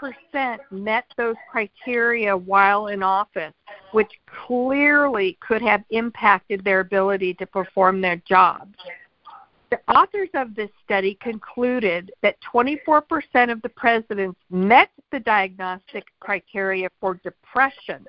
met 0.71 1.05
those 1.17 1.35
criteria 1.51 2.37
while 2.37 2.87
in 2.87 3.03
office, 3.03 3.53
which 3.91 4.13
clearly 4.47 5.37
could 5.41 5.61
have 5.63 5.83
impacted 5.91 6.63
their 6.63 6.79
ability 6.81 7.35
to 7.35 7.47
perform 7.47 8.01
their 8.01 8.23
jobs. 8.29 8.77
The 9.71 9.81
authors 9.89 10.29
of 10.35 10.55
this 10.55 10.71
study 10.85 11.19
concluded 11.21 12.13
that 12.23 12.37
24% 12.53 13.53
of 13.53 13.63
the 13.63 13.69
presidents 13.69 14.39
met 14.51 14.91
the 15.11 15.21
diagnostic 15.21 16.05
criteria 16.21 16.89
for 17.01 17.15
depression 17.15 18.07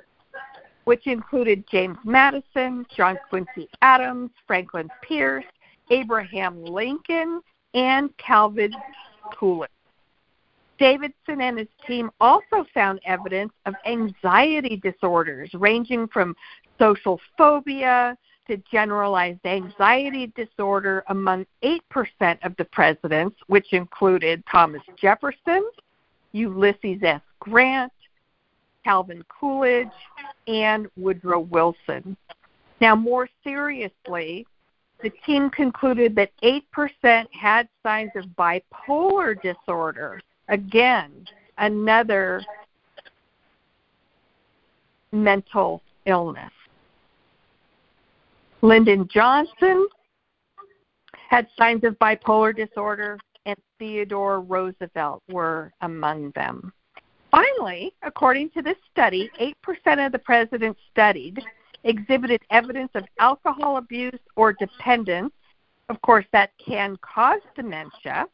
which 0.85 1.07
included 1.07 1.63
James 1.69 1.97
Madison, 2.03 2.85
John 2.95 3.17
Quincy 3.29 3.69
Adams, 3.81 4.31
Franklin 4.47 4.89
Pierce, 5.01 5.45
Abraham 5.89 6.63
Lincoln, 6.63 7.41
and 7.73 8.15
Calvin 8.17 8.73
Coolidge. 9.37 9.69
Davidson 10.79 11.41
and 11.41 11.59
his 11.59 11.67
team 11.85 12.09
also 12.19 12.65
found 12.73 12.99
evidence 13.05 13.53
of 13.67 13.75
anxiety 13.85 14.77
disorders 14.77 15.51
ranging 15.53 16.07
from 16.07 16.35
social 16.79 17.19
phobia 17.37 18.17
to 18.47 18.57
generalized 18.71 19.45
anxiety 19.45 20.33
disorder 20.35 21.03
among 21.09 21.45
8% 21.63 21.79
of 22.43 22.55
the 22.57 22.65
presidents, 22.65 23.37
which 23.45 23.73
included 23.73 24.43
Thomas 24.51 24.81
Jefferson, 24.99 25.69
Ulysses 26.31 27.03
S. 27.03 27.21
Grant, 27.39 27.93
Calvin 28.83 29.23
Coolidge, 29.27 29.87
and 30.47 30.87
Woodrow 30.97 31.39
Wilson. 31.39 32.17
Now, 32.79 32.95
more 32.95 33.29
seriously, 33.43 34.45
the 35.03 35.11
team 35.25 35.49
concluded 35.49 36.15
that 36.15 36.31
8% 36.43 37.27
had 37.31 37.67
signs 37.83 38.11
of 38.15 38.25
bipolar 38.37 39.39
disorder. 39.41 40.21
Again, 40.47 41.25
another 41.57 42.43
mental 45.11 45.81
illness. 46.05 46.51
Lyndon 48.61 49.07
Johnson 49.11 49.87
had 51.29 51.47
signs 51.57 51.83
of 51.83 51.97
bipolar 51.99 52.55
disorder, 52.55 53.17
and 53.45 53.57
Theodore 53.79 54.41
Roosevelt 54.41 55.23
were 55.29 55.71
among 55.81 56.31
them. 56.31 56.71
Finally, 57.31 57.93
according 58.03 58.49
to 58.51 58.61
this 58.61 58.75
study, 58.91 59.31
8% 59.39 60.05
of 60.05 60.11
the 60.11 60.19
presidents 60.19 60.79
studied 60.91 61.41
exhibited 61.83 62.41
evidence 62.51 62.91
of 62.93 63.05
alcohol 63.19 63.77
abuse 63.77 64.19
or 64.35 64.53
dependence. 64.53 65.33
Of 65.89 66.01
course, 66.01 66.25
that 66.33 66.51
can 66.63 66.97
cause 67.01 67.41
dementia. 67.55 68.25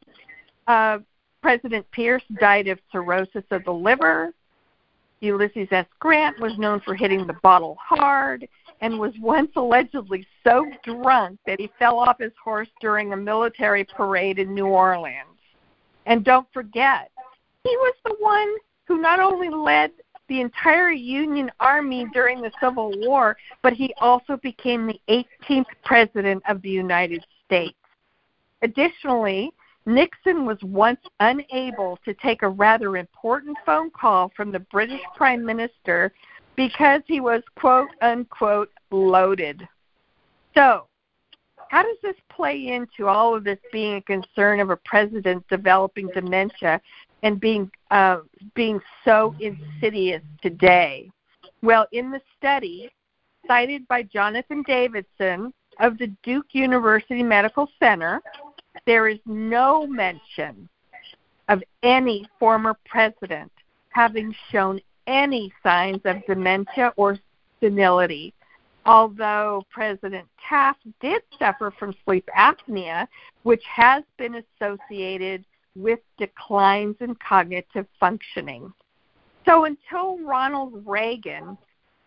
Uh, 0.67 0.99
President 1.41 1.89
Pierce 1.91 2.23
died 2.39 2.67
of 2.67 2.79
cirrhosis 2.91 3.43
of 3.51 3.63
the 3.63 3.71
liver. 3.71 4.33
Ulysses 5.21 5.67
S. 5.71 5.85
Grant 5.99 6.39
was 6.39 6.57
known 6.57 6.79
for 6.81 6.93
hitting 6.93 7.25
the 7.25 7.37
bottle 7.41 7.77
hard 7.79 8.47
and 8.81 8.99
was 8.99 9.13
once 9.19 9.51
allegedly 9.55 10.25
so 10.43 10.65
drunk 10.83 11.39
that 11.47 11.59
he 11.59 11.71
fell 11.79 11.97
off 11.97 12.19
his 12.19 12.33
horse 12.43 12.67
during 12.81 13.13
a 13.13 13.17
military 13.17 13.83
parade 13.83 14.37
in 14.37 14.53
New 14.53 14.67
Orleans. 14.67 15.39
And 16.05 16.23
don't 16.23 16.47
forget, 16.53 17.11
he 17.63 17.75
was 17.77 17.95
the 18.05 18.15
one 18.19 18.55
who 18.87 18.99
not 18.99 19.19
only 19.19 19.49
led 19.49 19.91
the 20.29 20.41
entire 20.41 20.91
Union 20.91 21.51
Army 21.59 22.05
during 22.13 22.41
the 22.41 22.51
Civil 22.61 22.91
War, 22.97 23.37
but 23.61 23.73
he 23.73 23.93
also 23.99 24.37
became 24.37 24.87
the 24.87 24.99
18th 25.09 25.65
President 25.85 26.43
of 26.47 26.61
the 26.61 26.69
United 26.69 27.25
States. 27.45 27.77
Additionally, 28.61 29.51
Nixon 29.85 30.45
was 30.45 30.57
once 30.63 30.99
unable 31.21 31.97
to 32.03 32.13
take 32.15 32.41
a 32.41 32.49
rather 32.49 32.97
important 32.97 33.57
phone 33.65 33.89
call 33.89 34.31
from 34.35 34.51
the 34.51 34.59
British 34.59 35.01
Prime 35.15 35.45
Minister 35.45 36.11
because 36.57 37.01
he 37.07 37.21
was 37.21 37.41
quote 37.57 37.89
unquote 38.01 38.71
loaded. 38.91 39.65
So, 40.53 40.87
how 41.69 41.83
does 41.83 41.97
this 42.01 42.15
play 42.29 42.67
into 42.67 43.07
all 43.07 43.35
of 43.35 43.43
this 43.43 43.59
being 43.71 43.95
a 43.95 44.01
concern 44.01 44.59
of 44.59 44.69
a 44.69 44.77
president 44.77 45.47
developing 45.49 46.09
dementia 46.13 46.81
and 47.23 47.39
being 47.39 47.69
uh, 47.91 48.19
being 48.53 48.79
so 49.03 49.35
insidious 49.39 50.21
today? 50.41 51.09
Well, 51.61 51.87
in 51.91 52.11
the 52.11 52.21
study 52.37 52.89
cited 53.47 53.87
by 53.87 54.03
Jonathan 54.03 54.63
Davidson 54.63 55.53
of 55.79 55.97
the 55.97 56.07
Duke 56.23 56.47
University 56.51 57.23
Medical 57.23 57.69
Center, 57.79 58.21
there 58.85 59.07
is 59.07 59.19
no 59.25 59.87
mention 59.87 60.67
of 61.49 61.63
any 61.83 62.25
former 62.39 62.75
president 62.85 63.51
having 63.89 64.35
shown 64.51 64.79
any 65.07 65.51
signs 65.63 66.01
of 66.05 66.25
dementia 66.27 66.93
or 66.97 67.17
senility. 67.59 68.33
Although 68.85 69.65
President 69.69 70.27
Taft 70.47 70.79
did 71.01 71.21
suffer 71.37 71.73
from 71.77 71.95
sleep 72.05 72.27
apnea, 72.37 73.07
which 73.43 73.63
has 73.65 74.03
been 74.17 74.43
associated 74.61 75.43
with 75.77 75.99
declines 76.17 76.95
in 76.99 77.15
cognitive 77.15 77.85
functioning. 77.99 78.73
So 79.45 79.65
until 79.65 80.19
Ronald 80.19 80.83
Reagan, 80.85 81.57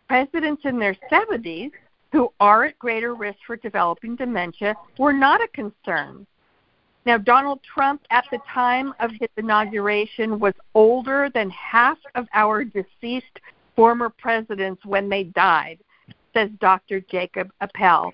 presidents 0.09 0.63
in 0.65 0.79
their 0.79 0.97
70s 1.11 1.71
who 2.13 2.33
are 2.41 2.65
at 2.65 2.79
greater 2.79 3.15
risk 3.15 3.39
for 3.47 3.57
developing 3.57 4.17
dementia 4.17 4.75
were 4.99 5.13
not 5.13 5.41
a 5.41 5.49
concern. 5.49 6.27
Now, 7.07 7.17
Donald 7.17 7.61
Trump, 7.63 8.03
at 8.11 8.25
the 8.31 8.41
time 8.53 8.93
of 9.01 9.11
his 9.13 9.31
inauguration, 9.37 10.39
was 10.39 10.53
older 10.75 11.31
than 11.33 11.49
half 11.51 11.99
of 12.15 12.27
our 12.35 12.65
deceased 12.65 13.41
former 13.75 14.11
presidents 14.11 14.85
when 14.85 15.09
they 15.09 15.25
died, 15.25 15.79
says 16.35 16.51
Dr. 16.61 17.01
Jacob 17.01 17.51
Appel, 17.61 18.13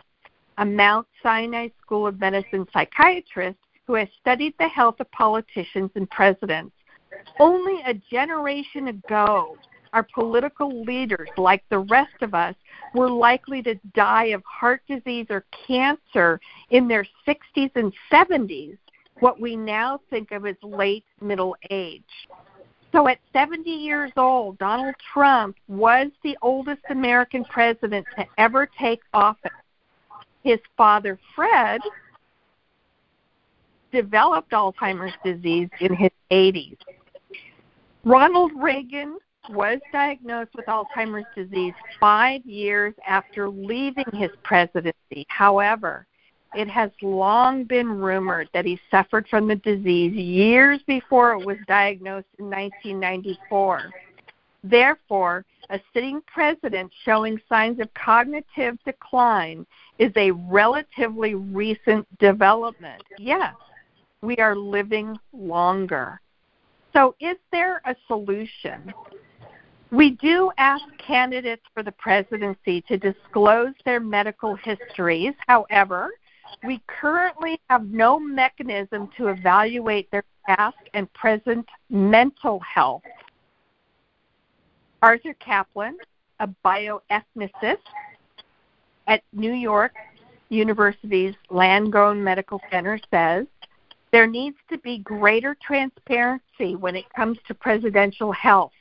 a 0.58 0.64
Mount 0.64 1.06
Sinai 1.22 1.68
School 1.82 2.06
of 2.06 2.20
Medicine 2.20 2.66
psychiatrist 2.72 3.58
who 3.86 3.94
has 3.94 4.08
studied 4.20 4.54
the 4.58 4.68
health 4.68 4.96
of 5.00 5.10
politicians 5.12 5.90
and 5.94 6.08
presidents. 6.10 6.72
Only 7.38 7.82
a 7.86 7.94
generation 7.94 8.88
ago, 8.88 9.56
our 9.92 10.06
political 10.14 10.82
leaders, 10.82 11.28
like 11.36 11.62
the 11.70 11.78
rest 11.78 12.22
of 12.22 12.34
us, 12.34 12.54
were 12.94 13.10
likely 13.10 13.62
to 13.62 13.74
die 13.94 14.26
of 14.26 14.42
heart 14.44 14.82
disease 14.88 15.26
or 15.30 15.44
cancer 15.66 16.40
in 16.70 16.88
their 16.88 17.06
60s 17.26 17.70
and 17.74 17.92
70s, 18.12 18.76
what 19.20 19.40
we 19.40 19.56
now 19.56 20.00
think 20.10 20.32
of 20.32 20.46
as 20.46 20.56
late 20.62 21.04
middle 21.20 21.56
age. 21.70 22.02
So 22.92 23.08
at 23.08 23.18
70 23.32 23.70
years 23.70 24.12
old, 24.16 24.58
Donald 24.58 24.94
Trump 25.12 25.56
was 25.68 26.08
the 26.22 26.36
oldest 26.42 26.82
American 26.90 27.44
president 27.44 28.06
to 28.18 28.26
ever 28.38 28.68
take 28.78 29.00
office. 29.12 29.50
His 30.42 30.60
father, 30.76 31.18
Fred, 31.34 31.80
developed 33.96 34.50
Alzheimer's 34.50 35.14
disease 35.24 35.70
in 35.80 35.94
his 35.94 36.10
80s. 36.30 36.76
Ronald 38.04 38.52
Reagan 38.54 39.16
was 39.48 39.78
diagnosed 39.90 40.50
with 40.54 40.66
Alzheimer's 40.66 41.24
disease 41.34 41.72
five 41.98 42.44
years 42.44 42.92
after 43.08 43.48
leaving 43.48 44.04
his 44.12 44.30
presidency. 44.42 45.24
However, 45.28 46.06
it 46.54 46.68
has 46.68 46.90
long 47.00 47.64
been 47.64 47.88
rumored 47.88 48.50
that 48.52 48.66
he 48.66 48.78
suffered 48.90 49.26
from 49.28 49.48
the 49.48 49.56
disease 49.56 50.12
years 50.12 50.80
before 50.86 51.32
it 51.32 51.44
was 51.44 51.56
diagnosed 51.66 52.28
in 52.38 52.50
1994. 52.50 53.90
Therefore, 54.62 55.44
a 55.70 55.80
sitting 55.94 56.20
president 56.26 56.92
showing 57.04 57.40
signs 57.48 57.80
of 57.80 57.88
cognitive 57.94 58.76
decline 58.84 59.66
is 59.98 60.12
a 60.16 60.32
relatively 60.32 61.34
recent 61.34 62.06
development. 62.18 63.02
Yes, 63.18 63.54
we 64.22 64.36
are 64.36 64.56
living 64.56 65.16
longer. 65.32 66.20
So, 66.92 67.14
is 67.20 67.36
there 67.52 67.80
a 67.84 67.94
solution? 68.06 68.92
We 69.92 70.10
do 70.10 70.50
ask 70.58 70.84
candidates 70.98 71.62
for 71.72 71.82
the 71.82 71.92
presidency 71.92 72.82
to 72.82 72.96
disclose 72.96 73.74
their 73.84 74.00
medical 74.00 74.56
histories. 74.56 75.34
However, 75.46 76.10
we 76.64 76.82
currently 76.86 77.60
have 77.70 77.86
no 77.86 78.18
mechanism 78.18 79.10
to 79.16 79.28
evaluate 79.28 80.10
their 80.10 80.24
past 80.46 80.76
and 80.94 81.12
present 81.12 81.66
mental 81.90 82.60
health. 82.60 83.02
Arthur 85.02 85.34
Caplan, 85.34 85.94
a 86.40 86.48
bioethicist 86.64 87.76
at 89.06 89.22
New 89.32 89.52
York 89.52 89.92
University's 90.48 91.34
Langone 91.50 92.20
Medical 92.20 92.60
Center, 92.70 92.98
says 93.10 93.46
there 94.16 94.26
needs 94.26 94.56
to 94.70 94.78
be 94.78 94.96
greater 94.96 95.54
transparency 95.60 96.74
when 96.74 96.96
it 96.96 97.04
comes 97.14 97.36
to 97.46 97.52
presidential 97.52 98.32
health. 98.32 98.72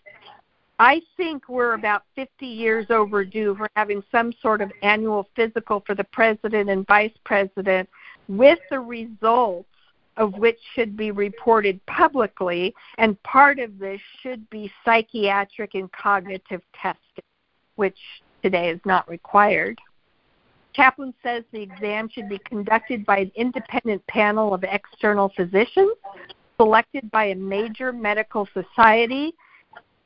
I 0.79 1.01
think 1.17 1.49
we're 1.49 1.73
about 1.73 2.03
50 2.15 2.45
years 2.45 2.85
overdue 2.89 3.53
for 3.57 3.67
having 3.75 4.01
some 4.13 4.31
sort 4.41 4.61
of 4.61 4.71
annual 4.81 5.27
physical 5.35 5.83
for 5.85 5.93
the 5.93 6.05
president 6.05 6.69
and 6.69 6.87
vice 6.87 7.11
president 7.25 7.89
with 8.29 8.59
the 8.69 8.79
results 8.79 9.67
of 10.15 10.35
which 10.35 10.57
should 10.73 10.95
be 10.95 11.11
reported 11.11 11.85
publicly, 11.85 12.73
and 12.97 13.21
part 13.23 13.59
of 13.59 13.77
this 13.77 13.99
should 14.21 14.49
be 14.49 14.71
psychiatric 14.85 15.73
and 15.73 15.91
cognitive 15.91 16.61
testing, 16.81 17.25
which 17.75 17.97
today 18.41 18.69
is 18.69 18.79
not 18.85 19.09
required. 19.09 19.77
Caplan 20.75 21.13
says 21.23 21.43
the 21.51 21.61
exam 21.61 22.09
should 22.09 22.27
be 22.27 22.39
conducted 22.39 23.05
by 23.05 23.19
an 23.19 23.31
independent 23.35 24.05
panel 24.07 24.53
of 24.53 24.63
external 24.63 25.31
physicians 25.35 25.95
selected 26.57 27.09
by 27.11 27.25
a 27.25 27.35
major 27.35 27.91
medical 27.91 28.47
society 28.53 29.33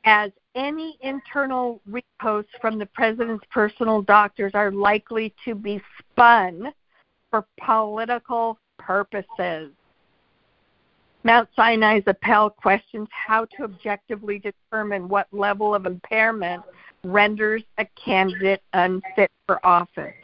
as 0.04 0.30
any 0.54 0.98
internal 1.02 1.80
reposts 1.88 2.46
from 2.60 2.78
the 2.78 2.86
president's 2.86 3.44
personal 3.50 4.02
doctors 4.02 4.52
are 4.54 4.72
likely 4.72 5.34
to 5.44 5.54
be 5.54 5.80
spun 5.98 6.72
for 7.30 7.46
political 7.64 8.58
purposes. 8.78 9.70
Mount 11.22 11.48
Sinai's 11.54 12.02
Appel 12.06 12.50
questions 12.50 13.08
how 13.10 13.44
to 13.56 13.64
objectively 13.64 14.38
determine 14.38 15.06
what 15.08 15.26
level 15.32 15.74
of 15.74 15.84
impairment 15.84 16.62
renders 17.04 17.62
a 17.78 17.86
candidate 18.02 18.62
unfit 18.72 19.30
for 19.46 19.64
office. 19.64 20.14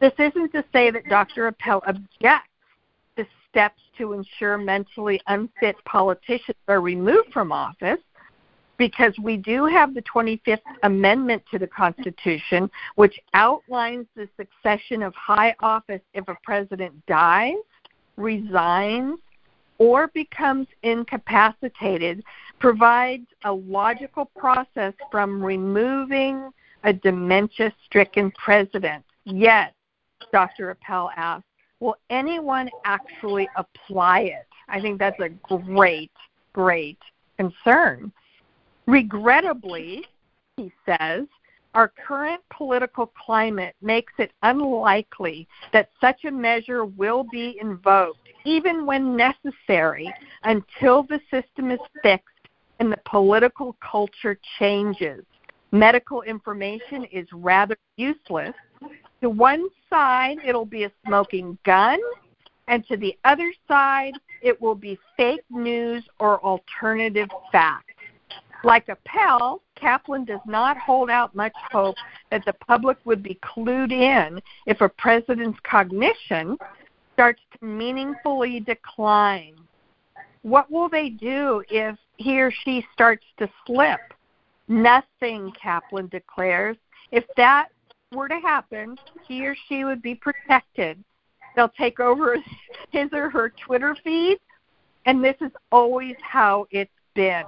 This 0.00 0.12
isn't 0.18 0.52
to 0.52 0.64
say 0.72 0.90
that 0.90 1.08
Dr. 1.08 1.46
Appel 1.46 1.82
objects 1.86 2.50
to 3.16 3.26
steps 3.48 3.80
to 3.98 4.12
ensure 4.12 4.58
mentally 4.58 5.20
unfit 5.26 5.76
politicians 5.84 6.56
are 6.68 6.80
removed 6.80 7.32
from 7.32 7.52
office. 7.52 7.98
because 8.78 9.14
we 9.22 9.36
do 9.36 9.64
have 9.64 9.94
the 9.94 10.02
25th 10.02 10.60
Amendment 10.82 11.42
to 11.50 11.58
the 11.58 11.66
Constitution, 11.66 12.70
which 12.96 13.18
outlines 13.34 14.06
the 14.14 14.28
succession 14.36 15.02
of 15.02 15.14
high 15.14 15.54
office 15.60 16.02
if 16.14 16.28
a 16.28 16.36
president 16.42 16.94
dies, 17.06 17.54
resigns, 18.16 19.18
or 19.78 20.08
becomes 20.08 20.66
incapacitated, 20.82 22.22
provides 22.58 23.26
a 23.44 23.52
logical 23.52 24.30
process 24.36 24.94
from 25.10 25.42
removing 25.42 26.50
a 26.84 26.92
dementia 26.92 27.72
stricken 27.84 28.30
president. 28.32 29.04
Yet, 29.24 29.74
Dr. 30.32 30.70
Appel 30.70 31.10
asked, 31.16 31.46
will 31.80 31.96
anyone 32.10 32.70
actually 32.84 33.48
apply 33.56 34.20
it? 34.20 34.46
I 34.68 34.80
think 34.80 34.98
that's 34.98 35.20
a 35.20 35.28
great, 35.28 36.10
great 36.52 36.98
concern. 37.36 38.12
Regrettably, 38.86 40.04
he 40.56 40.72
says, 40.84 41.26
our 41.74 41.92
current 42.06 42.40
political 42.50 43.12
climate 43.26 43.76
makes 43.82 44.14
it 44.18 44.32
unlikely 44.42 45.46
that 45.74 45.90
such 46.00 46.24
a 46.24 46.30
measure 46.30 46.86
will 46.86 47.24
be 47.30 47.58
invoked, 47.60 48.28
even 48.46 48.86
when 48.86 49.14
necessary, 49.14 50.10
until 50.44 51.02
the 51.02 51.20
system 51.30 51.70
is 51.70 51.80
fixed 52.02 52.28
and 52.80 52.90
the 52.90 52.98
political 53.04 53.76
culture 53.82 54.38
changes. 54.58 55.22
Medical 55.72 56.22
information 56.22 57.04
is 57.12 57.26
rather 57.32 57.76
useless. 57.96 58.54
To 59.22 59.30
one 59.30 59.68
side, 59.88 60.38
it'll 60.44 60.66
be 60.66 60.84
a 60.84 60.92
smoking 61.06 61.58
gun, 61.64 61.98
and 62.68 62.86
to 62.88 62.96
the 62.96 63.16
other 63.24 63.52
side, 63.66 64.14
it 64.42 64.60
will 64.60 64.74
be 64.74 64.98
fake 65.16 65.44
news 65.50 66.04
or 66.18 66.42
alternative 66.44 67.28
facts. 67.50 67.94
Like 68.64 68.88
Appel, 68.88 69.62
Caplan 69.76 70.26
does 70.26 70.40
not 70.46 70.76
hold 70.76 71.08
out 71.08 71.34
much 71.34 71.54
hope 71.70 71.96
that 72.30 72.44
the 72.44 72.52
public 72.52 72.98
would 73.04 73.22
be 73.22 73.38
clued 73.42 73.92
in 73.92 74.40
if 74.66 74.80
a 74.80 74.88
president's 74.88 75.58
cognition 75.62 76.58
starts 77.12 77.40
to 77.52 77.64
meaningfully 77.64 78.60
decline. 78.60 79.54
What 80.42 80.70
will 80.70 80.88
they 80.88 81.08
do 81.10 81.62
if 81.70 81.96
he 82.16 82.40
or 82.40 82.50
she 82.50 82.86
starts 82.92 83.24
to 83.38 83.48
slip? 83.66 84.00
Nothing, 84.68 85.52
Caplan 85.52 86.10
declares. 86.10 86.76
If 87.12 87.24
that 87.36 87.68
were 88.12 88.28
to 88.28 88.38
happen, 88.38 88.96
he 89.26 89.46
or 89.46 89.56
she 89.68 89.84
would 89.84 90.02
be 90.02 90.14
protected. 90.14 91.02
They'll 91.54 91.68
take 91.68 92.00
over 92.00 92.36
his 92.90 93.08
or 93.12 93.30
her 93.30 93.52
Twitter 93.64 93.96
feed, 94.04 94.38
and 95.06 95.22
this 95.22 95.36
is 95.40 95.50
always 95.72 96.16
how 96.22 96.66
it's 96.70 96.90
been. 97.14 97.44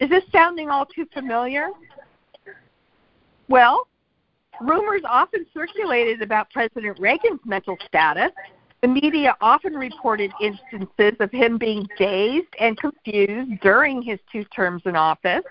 Is 0.00 0.10
this 0.10 0.24
sounding 0.32 0.68
all 0.68 0.86
too 0.86 1.06
familiar? 1.12 1.68
Well, 3.48 3.86
rumors 4.60 5.02
often 5.08 5.46
circulated 5.54 6.22
about 6.22 6.50
President 6.50 6.98
Reagan's 6.98 7.40
mental 7.44 7.76
status. 7.86 8.32
The 8.80 8.88
media 8.88 9.36
often 9.40 9.74
reported 9.74 10.32
instances 10.40 11.14
of 11.20 11.30
him 11.30 11.56
being 11.56 11.86
dazed 11.96 12.48
and 12.58 12.76
confused 12.76 13.60
during 13.60 14.02
his 14.02 14.18
two 14.32 14.42
terms 14.44 14.82
in 14.86 14.96
office. 14.96 15.44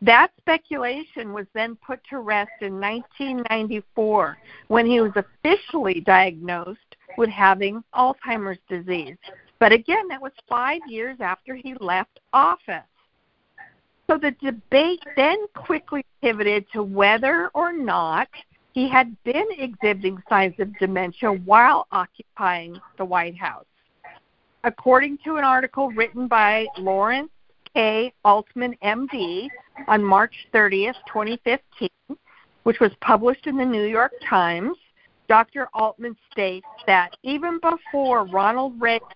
That 0.00 0.30
speculation 0.38 1.32
was 1.32 1.46
then 1.54 1.76
put 1.84 2.00
to 2.10 2.20
rest 2.20 2.52
in 2.60 2.80
1994 2.80 4.38
when 4.68 4.86
he 4.86 5.00
was 5.00 5.12
officially 5.16 6.00
diagnosed 6.00 6.96
with 7.16 7.30
having 7.30 7.82
Alzheimer's 7.94 8.60
disease. 8.68 9.16
But 9.58 9.72
again, 9.72 10.06
that 10.08 10.22
was 10.22 10.32
five 10.48 10.80
years 10.86 11.16
after 11.20 11.56
he 11.56 11.74
left 11.80 12.20
office. 12.32 12.84
So 14.08 14.16
the 14.16 14.30
debate 14.40 15.02
then 15.16 15.36
quickly 15.54 16.04
pivoted 16.22 16.66
to 16.72 16.82
whether 16.82 17.50
or 17.54 17.72
not 17.72 18.28
he 18.72 18.88
had 18.88 19.16
been 19.24 19.46
exhibiting 19.58 20.22
signs 20.28 20.54
of 20.60 20.78
dementia 20.78 21.32
while 21.32 21.88
occupying 21.90 22.80
the 22.96 23.04
White 23.04 23.36
House. 23.36 23.66
According 24.62 25.18
to 25.24 25.36
an 25.36 25.44
article 25.44 25.90
written 25.90 26.28
by 26.28 26.66
Lawrence 26.78 27.30
K. 27.78 28.12
Altman, 28.24 28.74
MD, 28.82 29.48
on 29.86 30.02
March 30.02 30.34
30th, 30.52 30.96
2015, 31.06 31.88
which 32.64 32.80
was 32.80 32.90
published 33.00 33.46
in 33.46 33.56
the 33.56 33.64
New 33.64 33.84
York 33.84 34.10
Times, 34.28 34.76
Dr. 35.28 35.68
Altman 35.74 36.16
states 36.32 36.66
that 36.88 37.10
even 37.22 37.60
before 37.60 38.24
Ronald 38.24 38.80
Reagan 38.80 39.06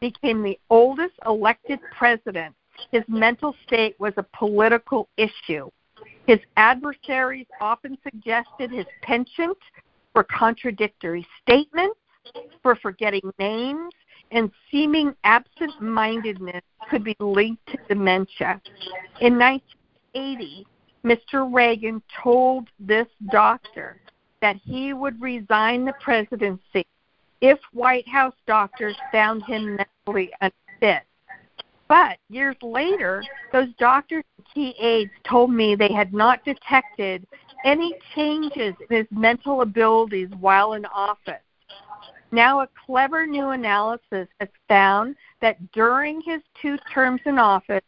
became 0.00 0.42
the 0.42 0.58
oldest 0.70 1.14
elected 1.24 1.78
president 1.96 2.52
his 2.90 3.04
mental 3.06 3.54
state 3.64 3.94
was 4.00 4.14
a 4.16 4.26
political 4.36 5.08
issue. 5.16 5.70
His 6.26 6.40
adversaries 6.56 7.46
often 7.60 7.96
suggested 8.02 8.72
his 8.72 8.86
penchant 9.02 9.58
for 10.12 10.24
contradictory 10.24 11.24
statements, 11.42 12.00
for 12.60 12.74
forgetting 12.74 13.30
names, 13.38 13.92
and 14.30 14.50
seeming 14.70 15.14
absent 15.24 15.80
mindedness 15.80 16.62
could 16.88 17.04
be 17.04 17.16
linked 17.20 17.66
to 17.66 17.78
dementia. 17.88 18.60
In 19.20 19.38
1980, 19.38 20.66
Mr. 21.04 21.52
Reagan 21.52 22.02
told 22.22 22.68
this 22.78 23.06
doctor 23.30 24.00
that 24.42 24.56
he 24.64 24.92
would 24.92 25.20
resign 25.20 25.84
the 25.84 25.94
presidency 26.00 26.86
if 27.40 27.58
White 27.72 28.08
House 28.08 28.34
doctors 28.46 28.96
found 29.10 29.42
him 29.44 29.76
mentally 29.76 30.30
unfit. 30.40 31.02
But 31.88 32.18
years 32.28 32.56
later, 32.62 33.24
those 33.52 33.68
doctors 33.78 34.24
and 34.38 34.46
key 34.54 34.74
aides 34.78 35.10
told 35.28 35.50
me 35.50 35.74
they 35.74 35.92
had 35.92 36.12
not 36.12 36.44
detected 36.44 37.26
any 37.64 37.94
changes 38.14 38.74
in 38.88 38.96
his 38.96 39.06
mental 39.10 39.62
abilities 39.62 40.28
while 40.38 40.74
in 40.74 40.84
office. 40.86 41.42
Now, 42.32 42.60
a 42.60 42.68
clever 42.86 43.26
new 43.26 43.50
analysis 43.50 44.28
has 44.38 44.48
found 44.68 45.16
that 45.40 45.72
during 45.72 46.20
his 46.20 46.40
two 46.60 46.76
terms 46.92 47.20
in 47.26 47.38
office, 47.38 47.82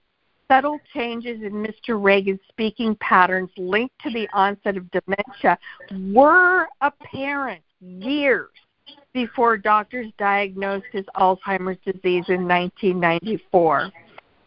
subtle 0.48 0.78
changes 0.92 1.42
in 1.42 1.52
Mr. 1.52 2.02
Reagan's 2.02 2.40
speaking 2.48 2.96
patterns 2.96 3.50
linked 3.56 3.98
to 4.00 4.10
the 4.10 4.28
onset 4.32 4.76
of 4.76 4.90
dementia 4.90 5.58
were 6.12 6.66
apparent 6.80 7.62
years 7.80 8.50
before 9.12 9.56
doctors 9.56 10.08
diagnosed 10.18 10.86
his 10.92 11.06
Alzheimer's 11.16 11.78
disease 11.84 12.24
in 12.28 12.48
1994. 12.48 13.90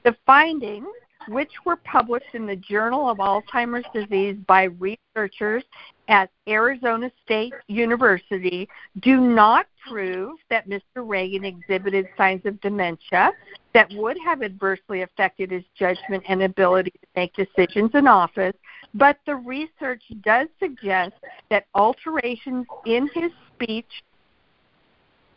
The 0.04 0.16
findings, 0.26 0.88
which 1.28 1.52
were 1.66 1.76
published 1.78 2.34
in 2.34 2.46
the 2.46 2.56
Journal 2.56 3.10
of 3.10 3.18
Alzheimer's 3.18 3.86
Disease 3.94 4.38
by 4.48 4.64
researchers 4.64 5.64
at 6.08 6.30
Arizona 6.48 7.12
State 7.24 7.54
University, 7.68 8.68
do 9.02 9.20
not 9.20 9.66
prove 9.88 10.38
that 10.50 10.68
Mr. 10.70 10.82
Reagan 10.98 11.46
exhibited 11.46 12.08
signs 12.18 12.46
of 12.46 12.60
dementia 12.62 13.32
that 13.74 13.92
would 13.94 14.18
have 14.24 14.42
adversely 14.42 15.02
affected 15.02 15.52
his 15.52 15.64
judgment 15.78 16.24
and 16.28 16.44
ability 16.44 16.92
to 16.92 17.08
make 17.16 17.34
decisions 17.34 17.92
in 17.94 18.08
office, 18.08 18.56
but 18.94 19.18
the 19.26 19.36
research 19.36 20.04
does 20.24 20.48
suggest 20.60 21.14
that 21.50 21.66
alterations 21.76 22.66
in 22.86 23.10
his 23.14 23.32
speech 23.54 24.04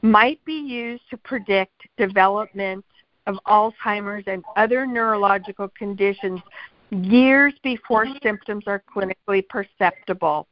might 0.03 0.43
be 0.45 0.53
used 0.53 1.03
to 1.11 1.17
predict 1.17 1.83
development 1.97 2.85
of 3.29 3.39
Alzheimer's 3.47 4.25
and 4.27 4.43
other 4.57 4.87
neurological 4.87 5.69
conditions 5.69 6.41
years 6.91 7.53
before 7.63 8.07
symptoms 8.23 8.65
are 8.67 8.83
clinically 8.93 9.47
perceptible. 9.49 10.49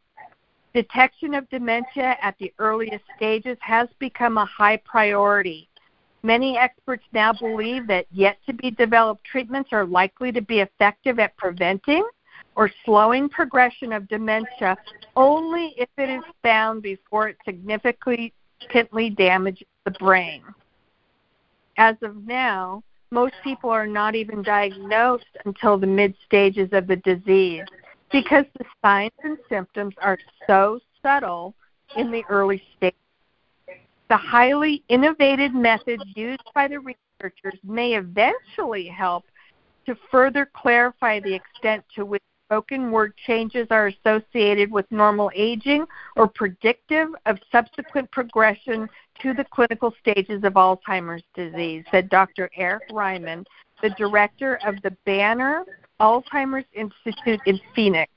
Detection 0.75 1.33
of 1.35 1.49
dementia 1.49 2.17
at 2.21 2.37
the 2.39 2.53
earliest 2.59 3.03
stages 3.17 3.57
has 3.61 3.89
become 3.99 4.37
a 4.37 4.45
high 4.45 4.77
priority. 4.85 5.69
Many 6.23 6.59
experts 6.59 7.05
now 7.12 7.33
believe 7.33 7.87
that 7.87 8.07
yet 8.12 8.37
to 8.47 8.53
be 8.53 8.71
developed 8.71 9.25
treatments 9.25 9.71
are 9.73 9.87
likely 9.87 10.31
to 10.33 10.43
be 10.43 10.61
effective 10.61 11.19
at 11.19 11.35
preventing 11.39 12.07
or 12.57 12.71
slowing 12.85 13.31
progression 13.31 13.93
of 13.93 14.07
dementia 14.09 14.77
only 15.15 15.75
if 15.79 15.89
it 15.97 16.11
is 16.11 16.23
found 16.43 16.83
before 16.83 17.29
it 17.29 17.39
significantly 17.47 18.33
damages 19.17 19.67
the 19.87 19.91
brain. 19.93 20.43
As 21.77 21.97
of 22.03 22.27
now, 22.27 22.83
most 23.11 23.35
people 23.45 23.71
are 23.71 23.87
not 23.87 24.15
even 24.15 24.43
diagnosed 24.43 25.37
until 25.45 25.79
the 25.79 25.87
mid 25.87 26.15
stages 26.25 26.71
of 26.73 26.87
the 26.87 26.97
disease 26.97 27.65
because 28.11 28.45
the 28.59 28.65
signs 28.83 29.12
and 29.23 29.39
symptoms 29.49 29.95
are 30.01 30.19
so 30.47 30.81
subtle 31.03 31.55
in 31.97 32.11
the 32.11 32.25
early 32.29 32.62
stages. 32.77 32.97
The 34.09 34.17
highly 34.17 34.83
innovative 34.89 35.53
methods 35.53 36.03
used 36.15 36.49
by 36.55 36.69
the 36.69 36.79
researchers 36.79 37.59
may 37.65 37.95
eventually 37.95 38.87
help 38.87 39.25
to 39.87 39.97
further 40.11 40.51
clarify 40.55 41.21
the 41.21 41.35
extent 41.35 41.85
to 41.95 42.05
which 42.05 42.23
spoken 42.47 42.91
word 42.91 43.13
changes 43.27 43.67
are 43.71 43.89
associated 43.89 44.71
with 44.71 44.87
normal 44.91 45.31
aging 45.35 45.85
or 46.17 46.29
predictive 46.29 47.09
of 47.27 47.39
subsequent 47.51 48.11
progression 48.13 48.89
to 49.21 49.35
the 49.35 49.45
clinical 49.51 49.93
stages 50.01 50.45
of 50.45 50.55
Alzheimer's 50.55 51.23
disease, 51.35 51.85
said 51.91 52.09
Dr. 52.09 52.49
Eric 52.57 52.89
Reiman, 52.91 53.45
the 53.83 53.91
director 53.91 54.59
of 54.65 54.77
the 54.83 54.97
Banner 55.05 55.65
Alzheimer's 56.01 56.67
Institute 56.75 57.41
in 57.47 57.59
Phoenix. 57.75 58.11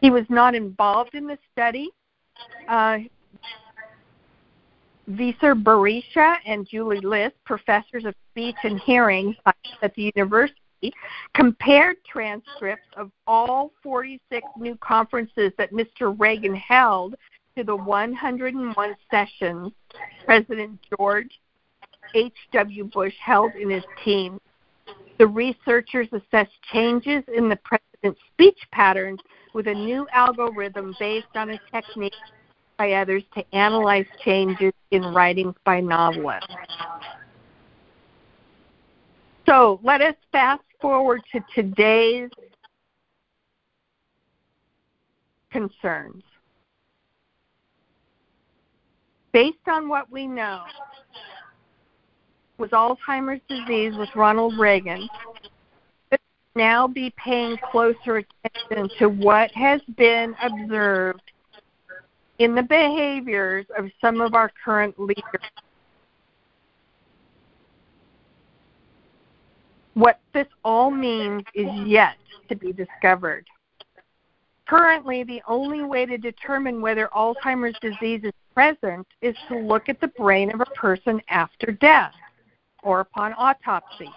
He 0.00 0.10
was 0.10 0.24
not 0.28 0.54
involved 0.54 1.14
in 1.14 1.26
the 1.26 1.38
study. 1.52 1.90
Uh, 2.68 2.98
Visar 5.10 5.60
Berisha 5.60 6.36
and 6.46 6.68
Julie 6.68 7.00
Liss, 7.00 7.32
professors 7.44 8.04
of 8.04 8.14
speech 8.30 8.56
and 8.62 8.78
hearing 8.80 9.34
at 9.82 9.94
the 9.94 10.12
university, 10.14 10.60
compared 11.34 11.96
transcripts 12.04 12.88
of 12.96 13.10
all 13.26 13.72
46 13.82 14.46
new 14.56 14.76
conferences 14.76 15.52
that 15.58 15.72
Mr. 15.72 16.14
Reagan 16.18 16.54
held 16.54 17.16
to 17.56 17.64
the 17.64 17.74
101 17.74 18.96
sessions 19.10 19.72
President 20.24 20.78
George 20.96 21.40
H.W. 22.14 22.84
Bush 22.84 23.14
held 23.22 23.52
in 23.54 23.70
his 23.70 23.84
team. 24.04 24.40
The 25.18 25.26
researchers 25.26 26.08
assessed 26.12 26.52
changes 26.72 27.24
in 27.34 27.48
the 27.48 27.56
president's 27.56 28.20
speech 28.32 28.58
patterns 28.72 29.20
with 29.52 29.66
a 29.66 29.74
new 29.74 30.06
algorithm 30.12 30.94
based 30.98 31.26
on 31.34 31.50
a 31.50 31.60
technique 31.72 32.12
by 32.76 32.92
others 32.92 33.24
to 33.34 33.44
analyze 33.54 34.06
changes 34.24 34.72
in 34.92 35.02
writings 35.02 35.54
by 35.64 35.80
novelists. 35.80 36.54
So 39.46 39.80
let 39.82 40.00
us 40.00 40.14
fast 40.30 40.62
forward 40.80 41.22
to 41.32 41.40
today's 41.54 42.30
concerns. 45.50 46.22
Based 49.32 49.56
on 49.66 49.88
what 49.88 50.10
we 50.10 50.26
know, 50.26 50.62
with 52.56 52.70
Alzheimer's 52.72 53.40
disease 53.48 53.94
with 53.96 54.08
Ronald 54.16 54.58
Reagan, 54.58 55.08
now 56.56 56.88
be 56.88 57.12
paying 57.16 57.56
closer 57.70 58.24
attention 58.44 58.90
to 58.98 59.08
what 59.08 59.50
has 59.52 59.80
been 59.96 60.34
observed 60.42 61.22
in 62.38 62.54
the 62.54 62.62
behaviors 62.62 63.64
of 63.76 63.90
some 64.00 64.20
of 64.20 64.34
our 64.34 64.50
current 64.64 64.98
leaders. 64.98 65.24
What 69.98 70.20
this 70.32 70.46
all 70.64 70.92
means 70.92 71.42
is 71.56 71.66
yet 71.84 72.14
to 72.48 72.54
be 72.54 72.72
discovered. 72.72 73.44
Currently, 74.68 75.24
the 75.24 75.42
only 75.48 75.82
way 75.82 76.06
to 76.06 76.16
determine 76.16 76.80
whether 76.80 77.08
Alzheimer's 77.08 77.76
disease 77.80 78.20
is 78.22 78.32
present 78.54 79.08
is 79.22 79.34
to 79.48 79.58
look 79.58 79.88
at 79.88 80.00
the 80.00 80.06
brain 80.06 80.54
of 80.54 80.60
a 80.60 80.66
person 80.66 81.20
after 81.28 81.72
death 81.72 82.12
or 82.84 83.00
upon 83.00 83.34
autopsy. 83.36 84.08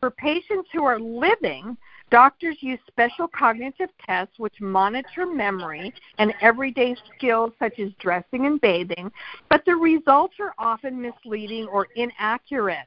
For 0.00 0.10
patients 0.10 0.68
who 0.70 0.84
are 0.84 1.00
living, 1.00 1.78
doctors 2.10 2.58
use 2.60 2.80
special 2.86 3.26
cognitive 3.26 3.88
tests 4.06 4.38
which 4.38 4.60
monitor 4.60 5.24
memory 5.24 5.94
and 6.18 6.34
everyday 6.42 6.94
skills 7.16 7.52
such 7.58 7.78
as 7.78 7.90
dressing 7.98 8.44
and 8.44 8.60
bathing, 8.60 9.10
but 9.48 9.64
the 9.64 9.76
results 9.76 10.34
are 10.40 10.52
often 10.58 11.00
misleading 11.00 11.68
or 11.68 11.88
inaccurate. 11.96 12.86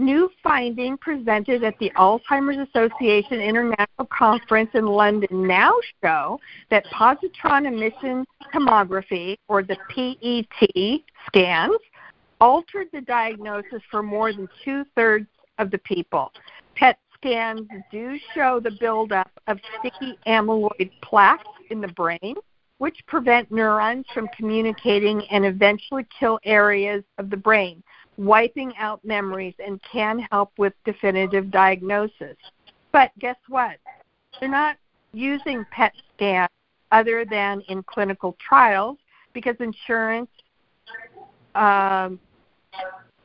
New 0.00 0.30
findings 0.44 0.96
presented 1.00 1.64
at 1.64 1.76
the 1.80 1.90
Alzheimer's 1.96 2.68
Association 2.68 3.40
International 3.40 4.06
Conference 4.16 4.70
in 4.74 4.86
London 4.86 5.44
now 5.44 5.74
show 6.04 6.38
that 6.70 6.86
positron 6.86 7.66
emission 7.66 8.24
tomography, 8.54 9.36
or 9.48 9.64
the 9.64 9.76
PET 9.90 11.00
scans, 11.26 11.78
altered 12.40 12.86
the 12.92 13.00
diagnosis 13.00 13.82
for 13.90 14.00
more 14.00 14.32
than 14.32 14.48
two 14.64 14.84
thirds 14.94 15.26
of 15.58 15.72
the 15.72 15.78
people. 15.78 16.30
PET 16.76 16.96
scans 17.14 17.66
do 17.90 18.16
show 18.32 18.60
the 18.60 18.70
buildup 18.78 19.32
of 19.48 19.58
sticky 19.80 20.16
amyloid 20.28 20.92
plaques 21.02 21.48
in 21.70 21.80
the 21.80 21.88
brain, 21.88 22.36
which 22.78 23.04
prevent 23.08 23.50
neurons 23.50 24.06
from 24.14 24.28
communicating 24.36 25.26
and 25.32 25.44
eventually 25.44 26.06
kill 26.20 26.38
areas 26.44 27.02
of 27.18 27.30
the 27.30 27.36
brain 27.36 27.82
wiping 28.18 28.72
out 28.76 29.02
memories 29.04 29.54
and 29.64 29.80
can 29.90 30.18
help 30.30 30.52
with 30.58 30.74
definitive 30.84 31.50
diagnosis. 31.50 32.36
But 32.92 33.12
guess 33.18 33.36
what? 33.48 33.78
They're 34.38 34.50
not 34.50 34.76
using 35.12 35.64
PET 35.70 35.92
scans 36.14 36.50
other 36.90 37.24
than 37.24 37.62
in 37.68 37.82
clinical 37.84 38.36
trials 38.40 38.98
because 39.32 39.56
insurance 39.60 40.30
um, 41.54 42.18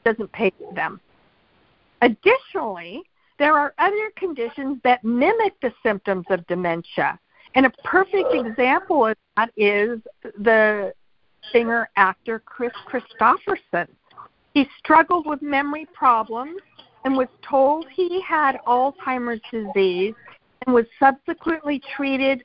doesn't 0.06 0.32
pay 0.32 0.51
for 0.58 0.73
them. 0.73 0.99
Additionally, 2.01 3.03
there 3.39 3.58
are 3.58 3.73
other 3.79 4.12
conditions 4.15 4.79
that 4.84 5.03
mimic 5.03 5.60
the 5.62 5.73
symptoms 5.82 6.25
of 6.29 6.45
dementia. 6.47 7.17
And 7.56 7.65
a 7.65 7.71
perfect 7.84 8.34
example 8.34 9.08
of 9.08 9.17
that 9.38 9.51
is 9.58 9.99
the 10.39 10.93
singer 11.51 11.89
actor 11.95 12.39
Kris 12.39 12.71
Kristofferson. 12.88 13.88
He 14.54 14.68
struggled 14.78 15.26
with 15.26 15.42
memory 15.42 15.88
problems 15.94 16.62
and 17.06 17.18
was 17.18 17.28
told 17.48 17.88
he 17.89 18.22
had 18.22 18.58
Alzheimer's 18.68 19.42
disease 19.52 20.13
and 20.66 20.74
was 20.74 20.86
subsequently 21.00 21.82
treated 21.96 22.44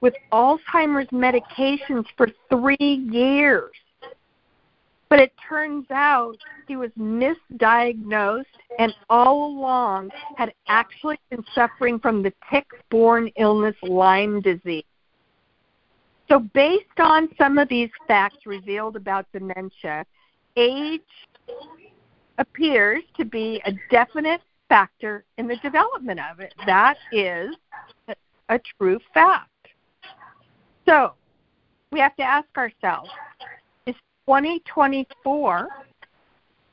with 0.00 0.14
Alzheimer's 0.32 1.08
medications 1.08 2.04
for 2.16 2.28
three 2.50 3.06
years. 3.10 3.72
But 5.08 5.20
it 5.20 5.32
turns 5.48 5.86
out 5.90 6.36
he 6.68 6.76
was 6.76 6.90
misdiagnosed 6.98 8.44
and 8.78 8.92
all 9.08 9.46
along 9.46 10.10
had 10.36 10.52
actually 10.68 11.18
been 11.30 11.44
suffering 11.54 11.98
from 11.98 12.22
the 12.22 12.32
tick 12.50 12.66
borne 12.90 13.30
illness 13.36 13.76
Lyme 13.82 14.40
disease. 14.40 14.84
So, 16.28 16.40
based 16.40 16.98
on 16.98 17.28
some 17.38 17.56
of 17.56 17.68
these 17.68 17.90
facts 18.08 18.46
revealed 18.46 18.96
about 18.96 19.26
dementia, 19.32 20.04
age 20.56 21.00
appears 22.38 23.02
to 23.16 23.24
be 23.24 23.60
a 23.64 23.72
definite 23.90 24.40
factor 24.68 25.24
in 25.38 25.46
the 25.46 25.56
development 25.56 26.20
of 26.30 26.40
it. 26.40 26.52
That 26.66 26.96
is 27.12 27.54
a 28.48 28.60
true 28.78 29.00
fact. 29.14 29.50
So 30.86 31.12
we 31.90 32.00
have 32.00 32.16
to 32.16 32.22
ask 32.22 32.48
ourselves 32.56 33.10
is 33.86 33.94
2024 34.26 35.68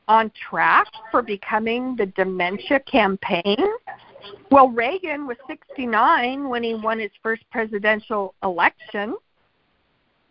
on 0.08 0.32
track 0.50 0.88
for 1.12 1.22
becoming 1.22 1.96
the 1.96 2.08
dementia 2.08 2.80
campaign? 2.82 3.58
Well, 4.52 4.70
Reagan 4.70 5.28
was 5.28 5.38
69 5.48 6.48
when 6.48 6.64
he 6.64 6.76
won 6.76 7.00
his 7.00 7.12
first 7.22 7.44
presidential 7.52 8.36
election. 8.44 9.16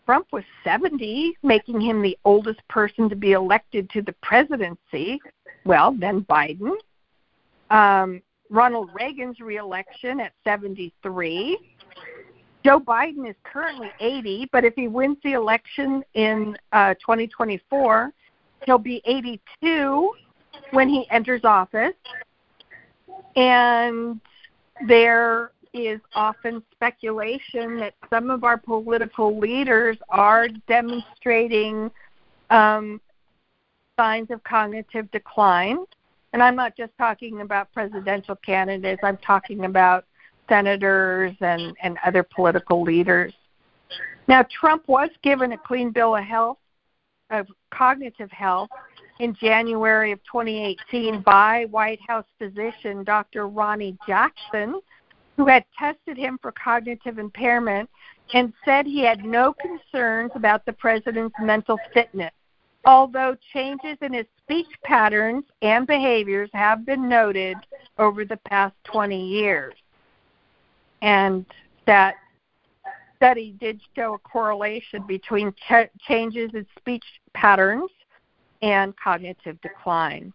Trump 0.06 0.26
was 0.32 0.44
70, 0.64 1.36
making 1.42 1.80
him 1.80 2.02
the 2.02 2.18
oldest 2.24 2.60
person 2.68 3.08
to 3.08 3.16
be 3.16 3.32
elected 3.32 3.88
to 3.90 4.02
the 4.02 4.14
presidency. 4.22 5.20
Well, 5.64 5.96
then 5.98 6.22
Biden. 6.22 6.72
Um, 7.70 8.20
Ronald 8.50 8.90
Reagan's 8.94 9.40
reelection 9.40 10.20
at 10.20 10.32
73. 10.44 11.58
Joe 12.64 12.78
Biden 12.78 13.28
is 13.28 13.36
currently 13.44 13.90
80, 14.00 14.48
but 14.52 14.64
if 14.64 14.74
he 14.74 14.88
wins 14.88 15.16
the 15.24 15.32
election 15.32 16.04
in 16.14 16.56
uh, 16.72 16.94
2024, 16.94 18.12
he'll 18.66 18.78
be 18.78 19.00
82 19.04 20.12
when 20.70 20.88
he 20.88 21.06
enters 21.10 21.44
office. 21.44 21.94
And 23.34 24.20
there 24.86 25.52
is 25.72 26.00
often 26.14 26.62
speculation 26.72 27.78
that 27.78 27.94
some 28.10 28.30
of 28.30 28.44
our 28.44 28.58
political 28.58 29.38
leaders 29.38 29.96
are 30.08 30.48
demonstrating 30.68 31.90
um, 32.50 33.00
signs 33.98 34.30
of 34.30 34.42
cognitive 34.44 35.10
decline. 35.10 35.78
And 36.32 36.42
I'm 36.42 36.56
not 36.56 36.76
just 36.76 36.92
talking 36.98 37.40
about 37.40 37.72
presidential 37.72 38.36
candidates, 38.36 39.00
I'm 39.02 39.18
talking 39.18 39.64
about 39.64 40.04
senators 40.48 41.34
and, 41.40 41.74
and 41.82 41.96
other 42.04 42.22
political 42.22 42.82
leaders. 42.82 43.32
Now, 44.28 44.44
Trump 44.60 44.86
was 44.88 45.10
given 45.22 45.52
a 45.52 45.58
clean 45.58 45.90
bill 45.90 46.16
of 46.16 46.24
health, 46.24 46.58
of 47.30 47.46
cognitive 47.70 48.30
health, 48.30 48.70
in 49.20 49.36
January 49.40 50.12
of 50.12 50.18
2018 50.24 51.22
by 51.22 51.66
White 51.70 52.00
House 52.06 52.24
physician 52.38 53.04
Dr. 53.04 53.46
Ronny 53.46 53.96
Jackson, 54.06 54.80
who 55.36 55.46
had 55.46 55.64
tested 55.78 56.16
him 56.16 56.38
for 56.40 56.52
cognitive 56.52 57.18
impairment 57.18 57.88
and 58.34 58.52
said 58.64 58.86
he 58.86 59.00
had 59.00 59.24
no 59.24 59.54
concerns 59.54 60.30
about 60.34 60.64
the 60.66 60.72
president's 60.72 61.34
mental 61.40 61.78
fitness. 61.92 62.32
Although 62.84 63.36
changes 63.52 63.96
in 64.00 64.12
his 64.12 64.26
speech 64.42 64.66
patterns 64.82 65.44
and 65.62 65.86
behaviors 65.86 66.50
have 66.52 66.84
been 66.84 67.08
noted 67.08 67.56
over 67.98 68.24
the 68.24 68.38
past 68.38 68.74
20 68.84 69.24
years. 69.24 69.74
And 71.00 71.46
that 71.86 72.14
study 73.16 73.54
did 73.60 73.80
show 73.94 74.14
a 74.14 74.18
correlation 74.18 75.06
between 75.06 75.52
ch- 75.52 75.90
changes 76.00 76.50
in 76.54 76.66
speech 76.76 77.04
patterns 77.34 77.90
and 78.62 78.96
cognitive 78.96 79.60
decline. 79.60 80.32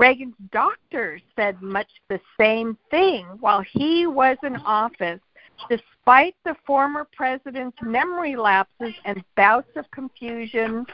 Reagan's 0.00 0.34
doctors 0.50 1.20
said 1.36 1.60
much 1.60 1.90
the 2.08 2.18
same 2.40 2.78
thing 2.90 3.26
while 3.40 3.62
he 3.74 4.06
was 4.06 4.38
in 4.42 4.56
office, 4.56 5.20
despite 5.68 6.34
the 6.42 6.56
former 6.66 7.06
president's 7.14 7.76
memory 7.82 8.34
lapses 8.34 8.94
and 9.04 9.22
bouts 9.36 9.68
of 9.76 9.84
confusion 9.90 10.86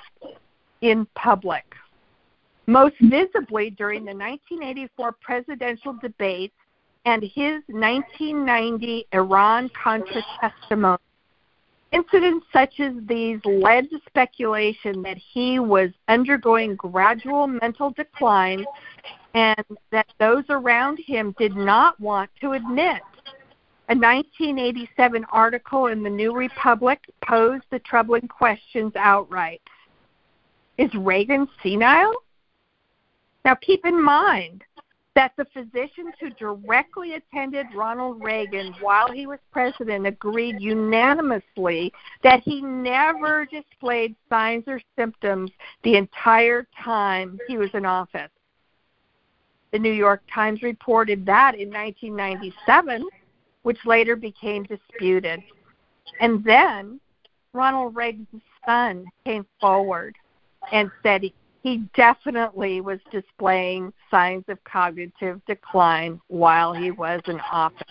in 0.81 1.07
public. 1.15 1.65
Most 2.67 2.97
visibly 3.01 3.71
during 3.71 4.01
the 4.05 4.13
1984 4.13 5.13
presidential 5.23 5.97
debates 6.03 6.57
and 7.05 7.23
his 7.23 7.63
1990 7.69 9.07
Iran 9.13 9.71
Contra 9.81 10.21
testimony. 10.41 10.99
Incidents 11.93 12.47
such 12.53 12.81
as 12.81 12.93
these 13.07 13.39
led 13.45 13.89
to 13.91 14.01
speculation 14.07 15.03
that 15.03 15.17
he 15.17 15.59
was 15.59 15.91
undergoing 16.09 16.75
gradual 16.77 17.47
mental 17.47 17.91
decline 17.91 18.65
and 19.35 19.65
that 19.93 20.07
those 20.19 20.45
around 20.51 20.99
him 20.99 21.35
did 21.39 21.55
not 21.55 21.99
want 22.01 22.31
to 22.41 22.53
admit. 22.53 23.03
A 23.89 23.95
1987 23.95 25.25
article 25.31 25.87
in 25.87 26.03
the 26.03 26.11
New 26.11 26.35
Republic 26.35 26.99
posed 27.25 27.65
the 27.71 27.79
troubling 27.79 28.27
questions 28.27 28.93
outright. 28.97 29.63
Is 30.77 30.93
Reagan 30.95 31.47
senile? 31.63 32.15
Now 33.45 33.55
keep 33.55 33.87
in 33.87 34.03
mind 34.03 34.65
that 35.17 35.33
the 35.39 35.47
physicians 35.47 36.15
who 36.21 36.29
directly 36.31 37.15
attended 37.15 37.67
Ronald 37.75 38.23
Reagan 38.23 38.75
while 38.81 39.11
he 39.11 39.27
was 39.27 39.39
president 39.51 40.07
agreed 40.07 40.61
unanimously 40.61 41.91
that 42.23 42.43
he 42.45 42.61
never 42.61 43.47
displayed 43.47 44.15
signs 44.29 44.65
or 44.67 44.79
symptoms 44.95 45.51
the 45.85 45.97
entire 45.97 46.69
time 46.85 47.39
he 47.49 47.57
was 47.57 47.71
in 47.73 47.87
office. 47.87 48.31
The 49.73 49.79
New 49.79 49.93
York 49.93 50.23
Times 50.33 50.63
reported 50.63 51.25
that 51.25 51.55
in 51.55 51.71
1997, 51.71 53.09
which 53.63 53.79
later 53.87 54.17
became 54.17 54.65
disputed. 54.65 55.43
And 56.21 56.45
then 56.45 57.01
Ronald 57.55 57.97
Reagan's 57.97 58.43
son 58.67 59.07
came 59.25 59.47
forward 59.63 60.15
and 60.73 60.91
said 61.03 61.25
he 61.67 61.79
definitely 61.97 62.81
was 62.81 63.01
displaying 63.11 63.93
signs 64.09 64.45
of 64.47 64.63
cognitive 64.63 65.41
decline 65.47 66.21
while 66.29 66.73
he 66.73 66.93
was 66.93 67.21
in 67.27 67.41
office. 67.41 67.83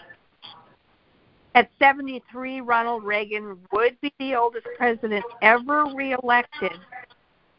At 1.55 1.69
73, 1.77 2.61
Ronald 2.61 3.03
Reagan 3.03 3.57
would 3.73 3.99
be 3.99 4.13
the 4.17 4.33
oldest 4.33 4.65
president 4.77 5.25
ever 5.41 5.88
reelected. 5.93 6.79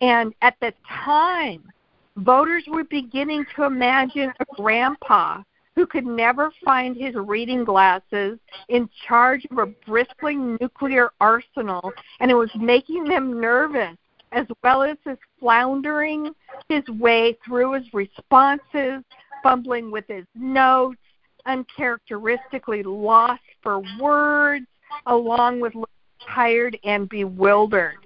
And 0.00 0.34
at 0.40 0.54
the 0.62 0.72
time, 1.04 1.70
voters 2.16 2.64
were 2.66 2.84
beginning 2.84 3.44
to 3.54 3.64
imagine 3.64 4.32
a 4.40 4.46
grandpa 4.54 5.42
who 5.74 5.86
could 5.86 6.06
never 6.06 6.50
find 6.64 6.96
his 6.96 7.14
reading 7.14 7.62
glasses 7.62 8.38
in 8.70 8.88
charge 9.06 9.46
of 9.50 9.58
a 9.58 9.66
bristling 9.86 10.56
nuclear 10.62 11.10
arsenal, 11.20 11.92
and 12.20 12.30
it 12.30 12.34
was 12.34 12.50
making 12.54 13.04
them 13.04 13.38
nervous 13.38 13.98
as 14.36 14.46
well 14.62 14.82
as 14.82 14.98
his 15.04 15.16
floundering 15.40 16.30
his 16.68 16.86
way 16.88 17.36
through 17.44 17.72
his 17.72 17.94
responses, 17.94 19.02
fumbling 19.42 19.90
with 19.90 20.04
his 20.06 20.26
notes, 20.34 21.00
uncharacteristically 21.46 22.82
lost 22.82 23.40
for 23.62 23.82
words, 23.98 24.66
along 25.06 25.60
with 25.60 25.72
tired 26.28 26.78
and 26.84 27.08
bewildered. 27.08 27.96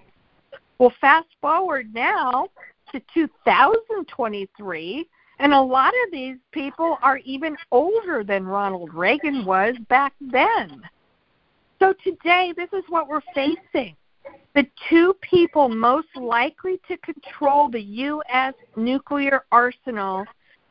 Well, 0.78 0.92
fast 1.00 1.28
forward 1.40 1.92
now 1.92 2.46
to 2.92 3.00
2023, 3.12 5.06
and 5.40 5.52
a 5.52 5.60
lot 5.60 5.92
of 6.06 6.12
these 6.12 6.36
people 6.52 6.96
are 7.02 7.18
even 7.18 7.56
older 7.72 8.22
than 8.22 8.46
Ronald 8.46 8.94
Reagan 8.94 9.44
was 9.44 9.74
back 9.88 10.12
then. 10.20 10.80
So 11.80 11.94
today, 12.04 12.52
this 12.56 12.68
is 12.72 12.84
what 12.88 13.08
we're 13.08 13.20
facing. 13.34 13.96
The 14.54 14.66
two 14.88 15.14
people 15.20 15.68
most 15.68 16.08
likely 16.16 16.80
to 16.88 16.96
control 16.98 17.68
the 17.68 17.80
U.S. 17.80 18.54
nuclear 18.76 19.44
arsenal 19.52 20.24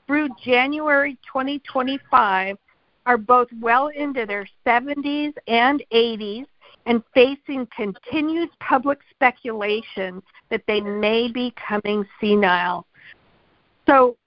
through 0.06 0.30
January 0.44 1.18
2025 1.26 2.58
are 3.06 3.18
both 3.18 3.48
well 3.62 3.88
into 3.88 4.26
their 4.26 4.48
70s 4.66 5.34
and 5.48 5.84
80s 5.94 6.46
and 6.86 7.04
facing 7.14 7.68
continued 7.76 8.50
public 8.60 9.00
speculation 9.12 10.22
that 10.50 10.64
they 10.68 10.82
may 10.82 11.32
be 11.32 11.54
coming 11.68 12.06
senile. 12.20 12.86
So 13.88 14.18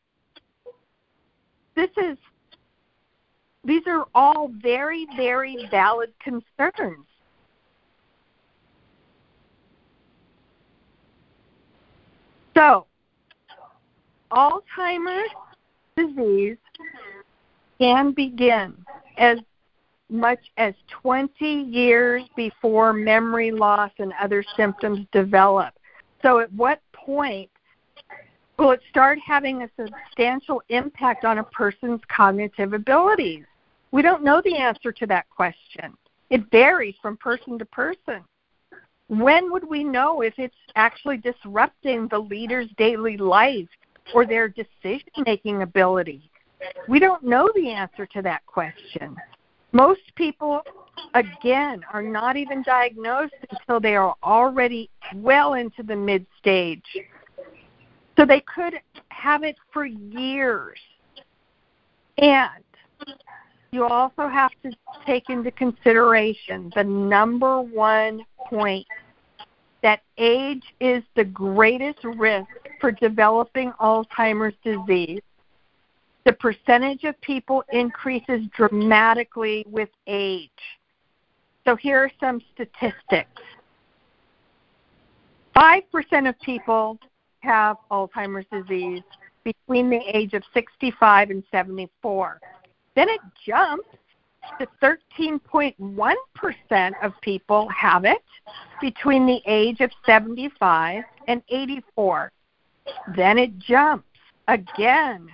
this 1.75 1.91
is 1.97 2.17
these 3.65 3.83
are 3.87 4.07
all 4.15 4.51
very, 4.61 5.07
very 5.17 5.69
valid 5.71 6.13
concerns. 6.21 7.07
So, 12.55 12.87
Alzheimer's 14.31 15.31
disease 15.97 16.57
can 17.79 18.13
begin 18.13 18.75
as 19.19 19.39
much 20.09 20.41
as 20.59 20.75
20 21.03 21.45
years 21.45 22.23
before 22.37 22.93
memory 22.93 23.51
loss 23.51 23.91
and 23.99 24.13
other 24.21 24.45
symptoms 24.57 25.07
develop. 25.13 25.75
So, 26.23 26.41
at 26.41 26.53
what 26.53 26.81
point 26.93 27.51
will 28.59 28.73
it 28.73 28.81
start 28.91 29.19
having 29.25 29.63
a 29.63 29.71
substantial 29.77 30.63
impact 30.69 31.25
on 31.25 31.39
a 31.39 31.45
person's 31.45 32.01
cognitive 32.15 32.75
abilities? 32.75 33.45
We 33.91 34.03
don't 34.03 34.23
know 34.23 34.41
the 34.45 34.57
answer 34.57 34.93
to 34.93 35.07
that 35.07 35.29
question. 35.31 35.97
It 36.31 36.51
varies 36.51 36.95
from 37.03 37.17
person 37.17 37.59
to 37.59 37.65
person. 37.67 38.23
When 39.13 39.53
would 39.53 39.69
we 39.69 39.85
know 39.85 40.23
if 40.23 40.33
it's 40.39 40.55
actually 40.75 41.19
disrupting 41.19 42.09
the 42.09 42.19
leader's 42.19 42.69
daily 42.79 43.19
life 43.19 43.69
or 44.15 44.25
their 44.25 44.49
decision 44.49 45.11
making 45.27 45.61
ability? 45.61 46.31
We 46.89 46.99
don't 46.99 47.23
know 47.23 47.51
the 47.55 47.69
answer 47.69 48.07
to 48.07 48.23
that 48.23 48.47
question. 48.47 49.15
Most 49.73 50.01
people, 50.15 50.63
again, 51.13 51.83
are 51.93 52.03
not 52.03 52.39
even 52.39 52.63
diagnosed 52.63 53.35
until 53.51 53.81
they 53.81 53.97
are 53.97 54.15
already 54.23 54.89
well 55.17 55.55
into 55.55 55.83
the 55.83 55.97
mid 55.97 56.25
stage. 56.39 56.87
So 58.17 58.25
they 58.25 58.41
could 58.41 58.81
have 59.11 59.43
it 59.43 59.57
for 59.75 59.85
years. 59.85 60.79
And 62.17 62.65
you 63.73 63.85
also 63.85 64.27
have 64.27 64.53
to 64.63 64.71
take 65.07 65.29
into 65.29 65.51
consideration 65.51 66.73
the 66.75 66.85
number 66.85 67.61
one 67.61 68.25
point 68.53 68.87
that 69.83 70.01
age 70.19 70.63
is 70.81 71.03
the 71.17 71.25
greatest 71.25 72.05
risk 72.05 72.49
for 72.81 72.93
developing 72.93 73.73
Alzheimer's 73.81 74.55
disease. 74.63 75.23
The 76.25 76.33
percentage 76.35 77.05
of 77.05 77.21
people 77.21 77.65
increases 77.73 78.43
dramatically 78.55 79.65
with 79.69 79.89
age. 80.07 80.51
So 81.65 81.75
here 81.77 81.99
are 81.99 82.11
some 82.21 82.41
statistics 82.55 83.41
5% 85.57 86.29
of 86.29 86.41
people 86.41 86.99
have 87.41 87.77
Alzheimer's 87.91 88.47
disease 88.51 89.03
between 89.45 89.91
the 89.91 90.01
age 90.15 90.33
of 90.33 90.43
65 90.55 91.31
and 91.31 91.43
74. 91.51 92.41
Then 92.95 93.09
it 93.09 93.21
jumps 93.45 93.89
to 94.59 94.67
13.1% 94.83 96.93
of 97.03 97.13
people 97.21 97.69
have 97.69 98.05
it 98.05 98.25
between 98.81 99.27
the 99.27 99.41
age 99.47 99.81
of 99.81 99.93
75 100.05 101.05
and 101.29 101.41
84. 101.49 102.33
Then 103.17 103.39
it 103.39 103.57
jumps 103.59 104.05
again 104.49 105.29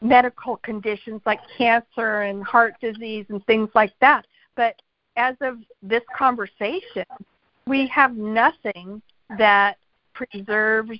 medical 0.00 0.56
conditions 0.58 1.20
like 1.24 1.40
cancer 1.56 2.22
and 2.22 2.42
heart 2.42 2.74
disease 2.80 3.26
and 3.28 3.44
things 3.46 3.68
like 3.74 3.92
that. 4.00 4.26
But 4.56 4.80
as 5.16 5.36
of 5.40 5.58
this 5.82 6.02
conversation, 6.16 7.04
we 7.66 7.86
have 7.88 8.16
nothing 8.16 9.02
that 9.38 9.76
preserves 10.14 10.98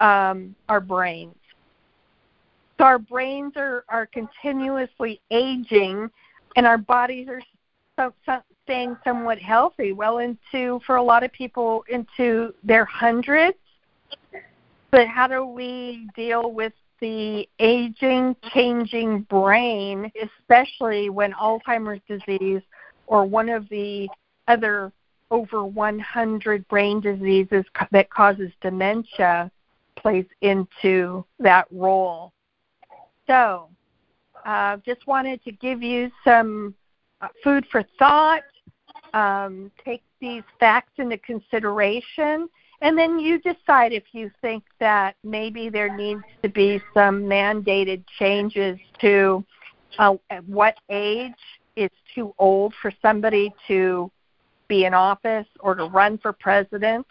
um, 0.00 0.54
our 0.68 0.80
brains. 0.80 1.34
So 2.78 2.84
our 2.84 2.98
brains 2.98 3.52
are, 3.56 3.84
are 3.88 4.06
continuously 4.06 5.20
aging, 5.30 6.10
and 6.56 6.66
our 6.66 6.78
bodies 6.78 7.28
are 7.28 7.42
so, 7.96 8.14
so, 8.24 8.38
staying 8.64 8.96
somewhat 9.04 9.38
healthy, 9.38 9.92
well 9.92 10.18
into, 10.18 10.80
for 10.86 10.96
a 10.96 11.02
lot 11.02 11.22
of 11.22 11.32
people, 11.32 11.84
into 11.88 12.54
their 12.64 12.84
hundreds. 12.84 13.58
But 14.90 15.06
how 15.06 15.26
do 15.26 15.44
we 15.44 16.08
deal 16.16 16.52
with 16.52 16.72
the 17.00 17.48
aging, 17.58 18.36
changing 18.52 19.22
brain, 19.22 20.10
especially 20.22 21.10
when 21.10 21.32
Alzheimer's 21.32 22.00
disease 22.08 22.62
or 23.06 23.24
one 23.24 23.48
of 23.48 23.68
the 23.68 24.08
other 24.48 24.92
over 25.30 25.64
100 25.64 26.66
brain 26.68 27.00
diseases 27.00 27.64
that 27.92 28.10
causes 28.10 28.50
dementia 28.60 29.50
plays 29.96 30.26
into 30.40 31.24
that 31.38 31.66
role. 31.70 32.32
So, 33.26 33.68
uh, 34.44 34.78
just 34.84 35.06
wanted 35.06 35.42
to 35.44 35.52
give 35.52 35.82
you 35.82 36.10
some 36.24 36.74
uh, 37.20 37.28
food 37.44 37.66
for 37.70 37.84
thought. 37.98 38.42
Um, 39.12 39.70
take 39.84 40.02
these 40.20 40.42
facts 40.58 40.92
into 40.98 41.18
consideration, 41.18 42.48
and 42.80 42.96
then 42.96 43.18
you 43.18 43.38
decide 43.40 43.92
if 43.92 44.04
you 44.12 44.30
think 44.40 44.64
that 44.78 45.14
maybe 45.22 45.68
there 45.68 45.94
needs 45.94 46.22
to 46.42 46.48
be 46.48 46.80
some 46.94 47.22
mandated 47.22 48.02
changes 48.18 48.78
to 49.00 49.44
uh, 49.98 50.14
at 50.30 50.46
what 50.48 50.76
age 50.88 51.32
is 51.76 51.90
too 52.14 52.34
old 52.38 52.74
for 52.80 52.92
somebody 53.02 53.52
to 53.68 54.10
be 54.68 54.84
in 54.84 54.94
office 54.94 55.46
or 55.60 55.74
to 55.74 55.84
run 55.84 56.16
for 56.18 56.32
president. 56.32 57.06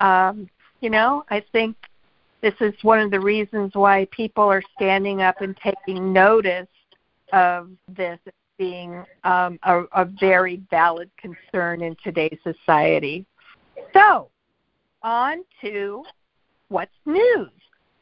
Um, 0.00 0.48
you 0.80 0.90
know, 0.90 1.24
I 1.30 1.42
think 1.52 1.76
this 2.40 2.54
is 2.60 2.74
one 2.82 2.98
of 2.98 3.10
the 3.10 3.20
reasons 3.20 3.72
why 3.74 4.06
people 4.10 4.44
are 4.44 4.62
standing 4.76 5.22
up 5.22 5.40
and 5.40 5.56
taking 5.56 6.12
notice 6.12 6.66
of 7.32 7.70
this 7.88 8.18
being 8.58 9.04
um, 9.24 9.58
a, 9.62 9.82
a 9.94 10.04
very 10.04 10.62
valid 10.70 11.10
concern 11.16 11.82
in 11.82 11.96
today's 12.02 12.38
society. 12.42 13.26
So, 13.92 14.28
on 15.04 15.44
to 15.60 16.02
what's 16.68 16.90
news. 17.06 17.50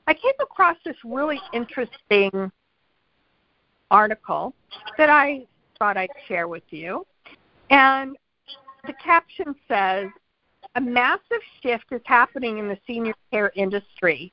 I 0.06 0.14
came 0.14 0.32
across 0.40 0.76
this 0.84 0.96
really 1.04 1.40
interesting 1.52 2.50
article 3.90 4.54
that 4.96 5.10
I 5.10 5.46
thought 5.78 5.96
I'd 5.96 6.08
share 6.26 6.48
with 6.48 6.62
you. 6.70 7.06
And 7.70 8.16
the 8.86 8.94
caption 8.94 9.54
says 9.68 10.08
a 10.74 10.80
massive 10.80 11.42
shift 11.62 11.84
is 11.90 12.00
happening 12.04 12.58
in 12.58 12.68
the 12.68 12.78
senior 12.86 13.14
care 13.30 13.52
industry. 13.54 14.32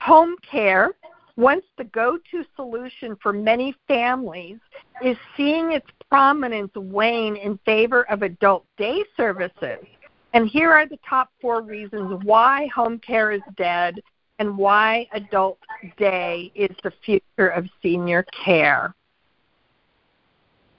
Home 0.00 0.36
care, 0.50 0.92
once 1.36 1.64
the 1.76 1.84
go 1.84 2.18
to 2.30 2.44
solution 2.56 3.16
for 3.22 3.32
many 3.32 3.74
families, 3.86 4.58
is 5.02 5.16
seeing 5.36 5.72
its 5.72 5.86
prominence 6.08 6.72
wane 6.74 7.36
in 7.36 7.58
favor 7.64 8.08
of 8.10 8.22
adult 8.22 8.64
day 8.78 9.04
services. 9.16 9.84
And 10.34 10.48
here 10.48 10.72
are 10.72 10.84
the 10.84 10.98
top 11.08 11.30
four 11.40 11.62
reasons 11.62 12.20
why 12.24 12.66
home 12.74 12.98
care 12.98 13.30
is 13.30 13.40
dead 13.56 14.00
and 14.40 14.58
why 14.58 15.06
adult 15.12 15.58
day 15.96 16.50
is 16.56 16.76
the 16.82 16.92
future 17.04 17.48
of 17.48 17.66
senior 17.80 18.26
care. 18.44 18.92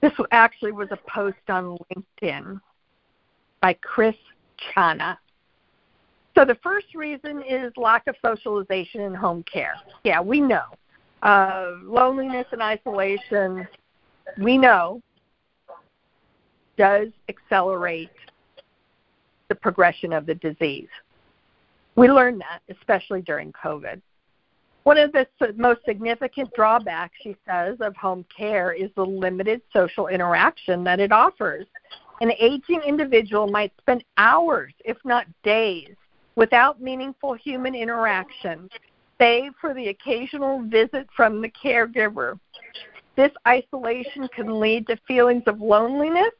This 0.02 0.12
actually 0.30 0.72
was 0.72 0.88
a 0.90 0.98
post 1.08 1.38
on 1.48 1.78
LinkedIn 1.90 2.60
by 3.62 3.72
Chris 3.82 4.14
Chana. 4.76 5.16
So 6.36 6.44
the 6.44 6.58
first 6.62 6.94
reason 6.94 7.42
is 7.42 7.72
lack 7.78 8.06
of 8.08 8.14
socialization 8.22 9.00
in 9.00 9.14
home 9.14 9.42
care. 9.50 9.76
Yeah, 10.04 10.20
we 10.20 10.38
know. 10.38 10.64
Uh, 11.22 11.72
loneliness 11.82 12.46
and 12.52 12.60
isolation, 12.60 13.66
we 14.38 14.58
know, 14.58 15.00
does 16.76 17.08
accelerate 17.30 18.10
the 19.48 19.54
progression 19.54 20.12
of 20.12 20.26
the 20.26 20.34
disease. 20.34 20.88
We 21.94 22.08
learned 22.08 22.42
that, 22.42 22.60
especially 22.74 23.22
during 23.22 23.52
COVID. 23.52 24.00
One 24.84 24.98
of 24.98 25.12
the 25.12 25.26
most 25.56 25.80
significant 25.84 26.50
drawbacks, 26.54 27.16
she 27.22 27.36
says, 27.48 27.76
of 27.80 27.96
home 27.96 28.24
care 28.34 28.72
is 28.72 28.90
the 28.94 29.04
limited 29.04 29.60
social 29.72 30.06
interaction 30.06 30.84
that 30.84 31.00
it 31.00 31.10
offers. 31.10 31.66
An 32.20 32.30
aging 32.38 32.82
individual 32.86 33.48
might 33.48 33.72
spend 33.78 34.04
hours, 34.16 34.72
if 34.84 34.96
not 35.04 35.26
days, 35.42 35.94
without 36.36 36.80
meaningful 36.80 37.34
human 37.34 37.74
interaction, 37.74 38.70
save 39.18 39.52
for 39.60 39.74
the 39.74 39.88
occasional 39.88 40.62
visit 40.62 41.08
from 41.16 41.42
the 41.42 41.50
caregiver. 41.50 42.38
This 43.16 43.32
isolation 43.48 44.28
can 44.34 44.60
lead 44.60 44.86
to 44.86 44.96
feelings 45.08 45.42
of 45.46 45.60
loneliness 45.60 46.32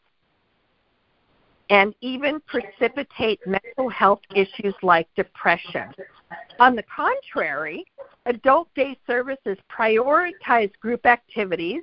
and 1.71 1.95
even 2.01 2.41
precipitate 2.47 3.41
mental 3.47 3.89
health 3.89 4.21
issues 4.35 4.75
like 4.83 5.09
depression. 5.17 5.93
On 6.59 6.77
the 6.77 6.85
contrary, 6.85 7.85
adult 8.27 8.69
day 8.75 8.97
services 9.07 9.59
prioritize 9.71 10.71
group 10.81 11.07
activities, 11.07 11.83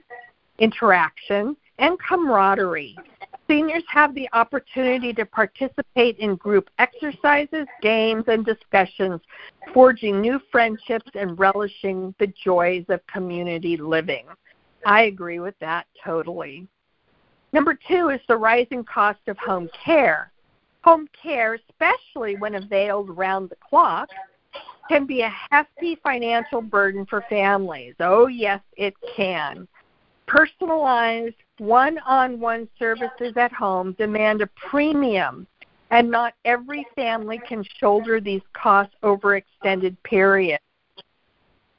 interaction, 0.60 1.56
and 1.80 1.98
camaraderie. 2.00 2.96
Seniors 3.48 3.84
have 3.90 4.16
the 4.16 4.30
opportunity 4.32 5.12
to 5.14 5.26
participate 5.26 6.18
in 6.18 6.36
group 6.36 6.70
exercises, 6.80 7.68
games, 7.82 8.24
and 8.28 8.46
discussions, 8.46 9.20
forging 9.74 10.22
new 10.22 10.40
friendships 10.52 11.12
and 11.14 11.38
relishing 11.38 12.16
the 12.20 12.28
joys 12.28 12.86
of 12.88 13.06
community 13.08 13.76
living. 13.76 14.26
I 14.86 15.04
agree 15.04 15.40
with 15.40 15.56
that 15.60 15.88
totally. 16.04 16.68
Number 17.54 17.78
two 17.88 18.10
is 18.10 18.20
the 18.28 18.36
rising 18.36 18.84
cost 18.84 19.20
of 19.28 19.38
home 19.38 19.70
care. 19.86 20.32
Home 20.84 21.08
care, 21.22 21.54
especially 21.70 22.36
when 22.36 22.56
availed 22.56 23.16
round 23.16 23.50
the 23.50 23.56
clock, 23.56 24.10
can 24.90 25.06
be 25.06 25.22
a 25.22 25.34
hefty 25.52 25.98
financial 26.04 26.62
burden 26.62 27.06
for 27.06 27.24
families. 27.30 27.94
Oh, 28.00 28.28
yes, 28.28 28.60
it 28.76 28.96
can. 29.16 29.68
Personalized 30.28 31.36
one 31.60 32.00
on 32.00 32.40
one 32.40 32.68
services 32.80 33.34
at 33.38 33.54
home 33.54 33.94
demand 33.94 34.42
a 34.42 34.48
premium, 34.70 35.46
and 35.92 36.10
not 36.10 36.34
every 36.44 36.86
family 36.96 37.40
can 37.48 37.64
shoulder 37.80 38.20
these 38.20 38.42
costs 38.54 38.96
over 39.04 39.36
extended 39.36 40.02
periods. 40.04 40.64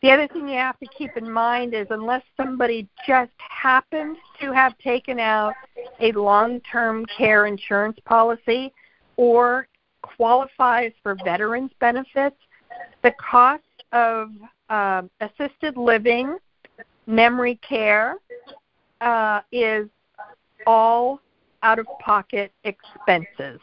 The 0.05 0.11
other 0.11 0.29
thing 0.29 0.47
you 0.47 0.59
have 0.59 0.79
to 0.81 0.87
keep 0.87 1.17
in 1.17 1.33
mind 1.33 1.73
is 1.73 1.87
unless 1.89 2.21
somebody 2.37 2.87
just 3.07 3.33
happens 3.39 4.19
to 4.39 4.53
have 4.53 4.77
taken 4.77 5.19
out 5.19 5.55
a 5.99 6.13
long 6.13 6.61
term 6.71 7.07
care 7.07 7.47
insurance 7.47 7.97
policy 8.05 8.71
or 9.17 9.67
qualifies 10.03 10.93
for 11.03 11.17
veterans 11.25 11.71
benefits, 11.81 12.37
the 13.03 13.13
cost 13.13 13.63
of 13.93 14.29
um, 14.69 15.09
assisted 15.23 15.79
living, 15.79 16.37
memory 17.07 17.59
care, 17.67 18.17
uh, 19.01 19.41
is 19.53 19.89
all 20.67 21.19
out 21.63 21.79
of 21.79 21.87
pocket 21.99 22.53
expenses. 22.65 23.59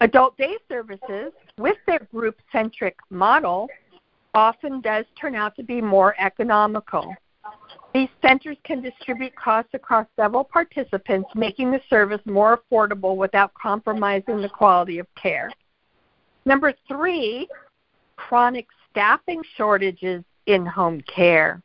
Adult 0.00 0.36
day 0.36 0.56
services, 0.68 1.32
with 1.58 1.76
their 1.86 2.00
group 2.12 2.36
centric 2.50 2.96
model, 3.08 3.68
often 4.36 4.82
does 4.82 5.06
turn 5.18 5.34
out 5.34 5.56
to 5.56 5.64
be 5.64 5.80
more 5.80 6.14
economical. 6.20 7.12
These 7.94 8.10
centers 8.20 8.58
can 8.64 8.82
distribute 8.82 9.34
costs 9.34 9.70
across 9.72 10.06
several 10.14 10.44
participants, 10.44 11.30
making 11.34 11.70
the 11.70 11.80
service 11.88 12.20
more 12.26 12.60
affordable 12.60 13.16
without 13.16 13.54
compromising 13.54 14.42
the 14.42 14.48
quality 14.50 14.98
of 14.98 15.06
care. 15.14 15.50
Number 16.44 16.74
three, 16.86 17.48
chronic 18.16 18.66
staffing 18.90 19.42
shortages 19.56 20.22
in 20.44 20.66
home 20.66 21.00
care. 21.02 21.62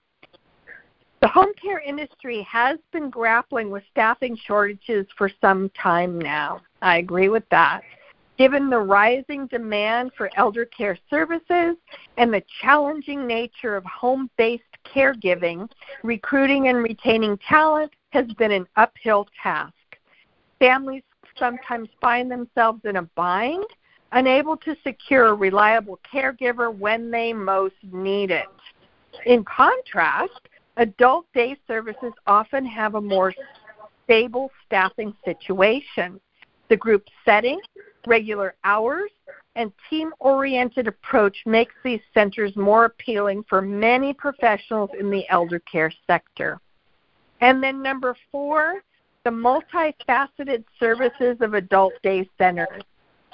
The 1.21 1.27
home 1.27 1.51
care 1.61 1.79
industry 1.79 2.41
has 2.49 2.79
been 2.93 3.09
grappling 3.09 3.69
with 3.69 3.83
staffing 3.91 4.37
shortages 4.47 5.05
for 5.17 5.29
some 5.41 5.69
time 5.79 6.17
now. 6.17 6.61
I 6.81 6.97
agree 6.97 7.29
with 7.29 7.43
that. 7.51 7.81
Given 8.41 8.71
the 8.71 8.79
rising 8.79 9.45
demand 9.45 10.13
for 10.17 10.31
elder 10.35 10.65
care 10.65 10.97
services 11.11 11.75
and 12.17 12.33
the 12.33 12.41
challenging 12.59 13.27
nature 13.27 13.75
of 13.75 13.85
home 13.85 14.31
based 14.35 14.63
caregiving, 14.83 15.69
recruiting 16.01 16.67
and 16.67 16.81
retaining 16.81 17.37
talent 17.47 17.91
has 18.09 18.25
been 18.39 18.51
an 18.51 18.65
uphill 18.77 19.27
task. 19.43 19.75
Families 20.57 21.03
sometimes 21.37 21.89
find 22.01 22.31
themselves 22.31 22.81
in 22.83 22.95
a 22.95 23.03
bind 23.03 23.63
unable 24.11 24.57
to 24.57 24.75
secure 24.83 25.27
a 25.27 25.33
reliable 25.35 25.99
caregiver 26.11 26.75
when 26.75 27.11
they 27.11 27.33
most 27.33 27.75
need 27.91 28.31
it. 28.31 28.47
In 29.27 29.43
contrast, 29.43 30.49
adult 30.77 31.27
day 31.35 31.55
services 31.67 32.13
often 32.25 32.65
have 32.65 32.95
a 32.95 33.01
more 33.01 33.35
stable 34.03 34.49
staffing 34.65 35.13
situation. 35.23 36.19
The 36.71 36.77
group 36.77 37.09
setting, 37.25 37.59
regular 38.07 38.55
hours, 38.63 39.11
and 39.57 39.73
team 39.89 40.13
oriented 40.19 40.87
approach 40.87 41.35
makes 41.45 41.73
these 41.83 41.99
centers 42.13 42.55
more 42.55 42.85
appealing 42.85 43.43
for 43.49 43.61
many 43.61 44.13
professionals 44.13 44.89
in 44.97 45.09
the 45.09 45.27
elder 45.27 45.59
care 45.69 45.91
sector. 46.07 46.61
And 47.41 47.61
then, 47.61 47.83
number 47.83 48.15
four, 48.31 48.83
the 49.25 49.29
multifaceted 49.31 50.63
services 50.79 51.35
of 51.41 51.55
adult 51.55 51.91
day 52.03 52.29
centers. 52.37 52.83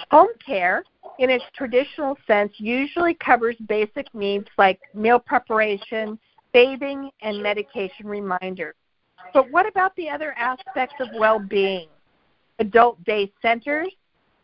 Home 0.09 0.33
care, 0.43 0.83
in 1.19 1.29
its 1.29 1.45
traditional 1.55 2.17
sense, 2.25 2.53
usually 2.57 3.13
covers 3.13 3.55
basic 3.67 4.11
needs 4.15 4.47
like 4.57 4.79
meal 4.95 5.19
preparation, 5.19 6.17
bathing, 6.53 7.11
and 7.21 7.43
medication 7.43 8.07
reminders. 8.07 8.73
But 9.31 9.51
what 9.51 9.67
about 9.67 9.95
the 9.95 10.09
other 10.09 10.33
aspects 10.39 10.95
of 10.99 11.09
well 11.19 11.37
being? 11.37 11.89
Adult 12.59 13.03
day 13.03 13.31
centers 13.41 13.89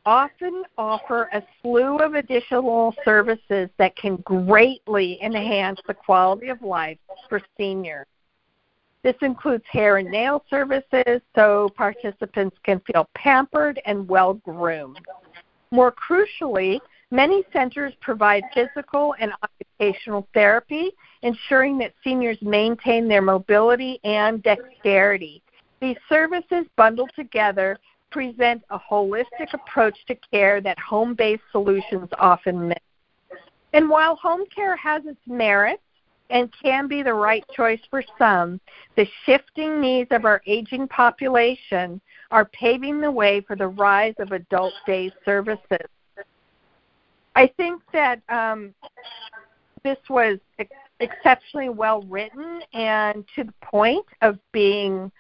often 0.06 0.64
offer 0.78 1.30
a 1.34 1.42
slew 1.62 1.98
of 1.98 2.14
additional 2.14 2.94
services 3.06 3.70
that 3.78 3.96
can 3.96 4.18
greatly 4.18 5.18
enhance 5.24 5.80
the 5.88 5.94
quality 5.94 6.50
of 6.50 6.62
life 6.62 6.98
for 7.30 7.42
seniors. 7.58 8.06
This 9.04 9.16
includes 9.22 9.64
hair 9.70 9.98
and 9.98 10.10
nail 10.10 10.44
services 10.50 11.22
so 11.36 11.70
participants 11.76 12.56
can 12.64 12.82
feel 12.82 13.10
pampered 13.16 13.82
and 13.86 14.08
well 14.08 14.36
groomed. 14.36 15.00
More 15.72 15.92
crucially, 15.92 16.80
many 17.12 17.44
centers 17.52 17.94
provide 18.00 18.44
physical 18.54 19.16
and 19.20 19.34
occupational 19.44 20.28
therapy, 20.34 20.92
ensuring 21.22 21.78
that 21.80 21.94
seniors 22.04 22.38
maintain 22.42 23.08
their 23.08 23.22
mobility 23.22 24.00
and 24.04 24.44
dexterity. 24.44 25.42
These 25.82 25.98
services 26.08 26.66
bundled 26.78 27.12
together 27.16 27.78
present 28.14 28.64
a 28.70 28.80
holistic 28.80 29.54
approach 29.54 29.98
to 30.08 30.16
care 30.32 30.62
that 30.62 30.78
home 30.80 31.16
based 31.16 31.44
solutions 31.52 32.08
often 32.20 32.70
miss. 32.70 32.78
And 33.74 33.90
while 33.90 34.16
home 34.16 34.44
care 34.56 34.76
has 34.76 35.02
its 35.06 35.20
merits 35.26 35.82
and 36.30 36.54
can 36.62 36.88
be 36.88 37.02
the 37.02 37.14
right 37.14 37.44
choice 37.56 37.82
for 37.90 38.04
some, 38.18 38.62
the 38.96 39.08
shifting 39.26 39.82
needs 39.82 40.10
of 40.12 40.26
our 40.26 40.42
aging 40.46 40.88
population 40.88 42.00
are 42.32 42.46
paving 42.46 43.02
the 43.02 43.12
way 43.12 43.42
for 43.42 43.56
the 43.56 43.68
rise 43.68 44.16
of 44.20 44.32
adult 44.32 44.74
day 44.86 45.12
services. 45.26 45.88
I 47.36 47.48
think 47.58 47.82
that 47.94 48.22
um, 48.30 48.76
this 49.84 49.98
was 50.08 50.38
ex- 50.60 50.70
exceptionally 51.00 51.70
well 51.70 52.04
written 52.04 52.62
and 52.74 53.26
to 53.36 53.44
the 53.44 53.54
point 53.64 54.06
of 54.22 54.38
being 54.52 55.12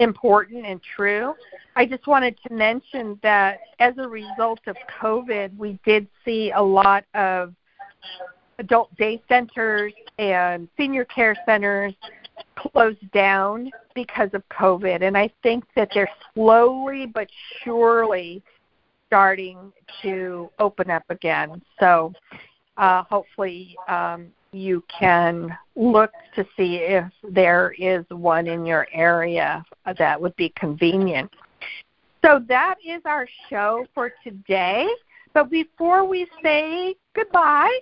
important 0.00 0.66
and 0.66 0.80
true. 0.96 1.34
I 1.76 1.86
just 1.86 2.06
wanted 2.06 2.36
to 2.46 2.52
mention 2.52 3.18
that 3.22 3.60
as 3.78 3.94
a 3.98 4.08
result 4.08 4.60
of 4.66 4.76
COVID, 5.00 5.56
we 5.56 5.78
did 5.84 6.08
see 6.24 6.50
a 6.50 6.62
lot 6.62 7.04
of 7.14 7.54
adult 8.58 8.94
day 8.96 9.22
centers 9.28 9.92
and 10.18 10.68
senior 10.76 11.04
care 11.04 11.36
centers 11.46 11.94
closed 12.56 13.10
down 13.12 13.70
because 13.94 14.30
of 14.32 14.42
COVID. 14.48 15.02
And 15.02 15.16
I 15.16 15.30
think 15.42 15.64
that 15.76 15.90
they're 15.94 16.10
slowly 16.34 17.06
but 17.06 17.28
surely 17.62 18.42
starting 19.06 19.72
to 20.02 20.50
open 20.58 20.90
up 20.90 21.04
again. 21.08 21.60
So 21.78 22.12
uh, 22.76 23.02
hopefully 23.04 23.76
um, 23.88 24.28
you 24.52 24.82
can 24.88 25.56
look 25.76 26.10
to 26.34 26.44
see 26.56 26.76
if 26.76 27.04
there 27.28 27.74
is 27.78 28.04
one 28.08 28.46
in 28.46 28.66
your 28.66 28.86
area 28.92 29.64
that 29.98 30.20
would 30.20 30.34
be 30.36 30.52
convenient. 30.56 31.30
So 32.24 32.40
that 32.48 32.76
is 32.86 33.00
our 33.04 33.26
show 33.48 33.86
for 33.94 34.12
today. 34.24 34.88
But 35.32 35.50
before 35.50 36.04
we 36.04 36.26
say 36.42 36.96
goodbye, 37.14 37.78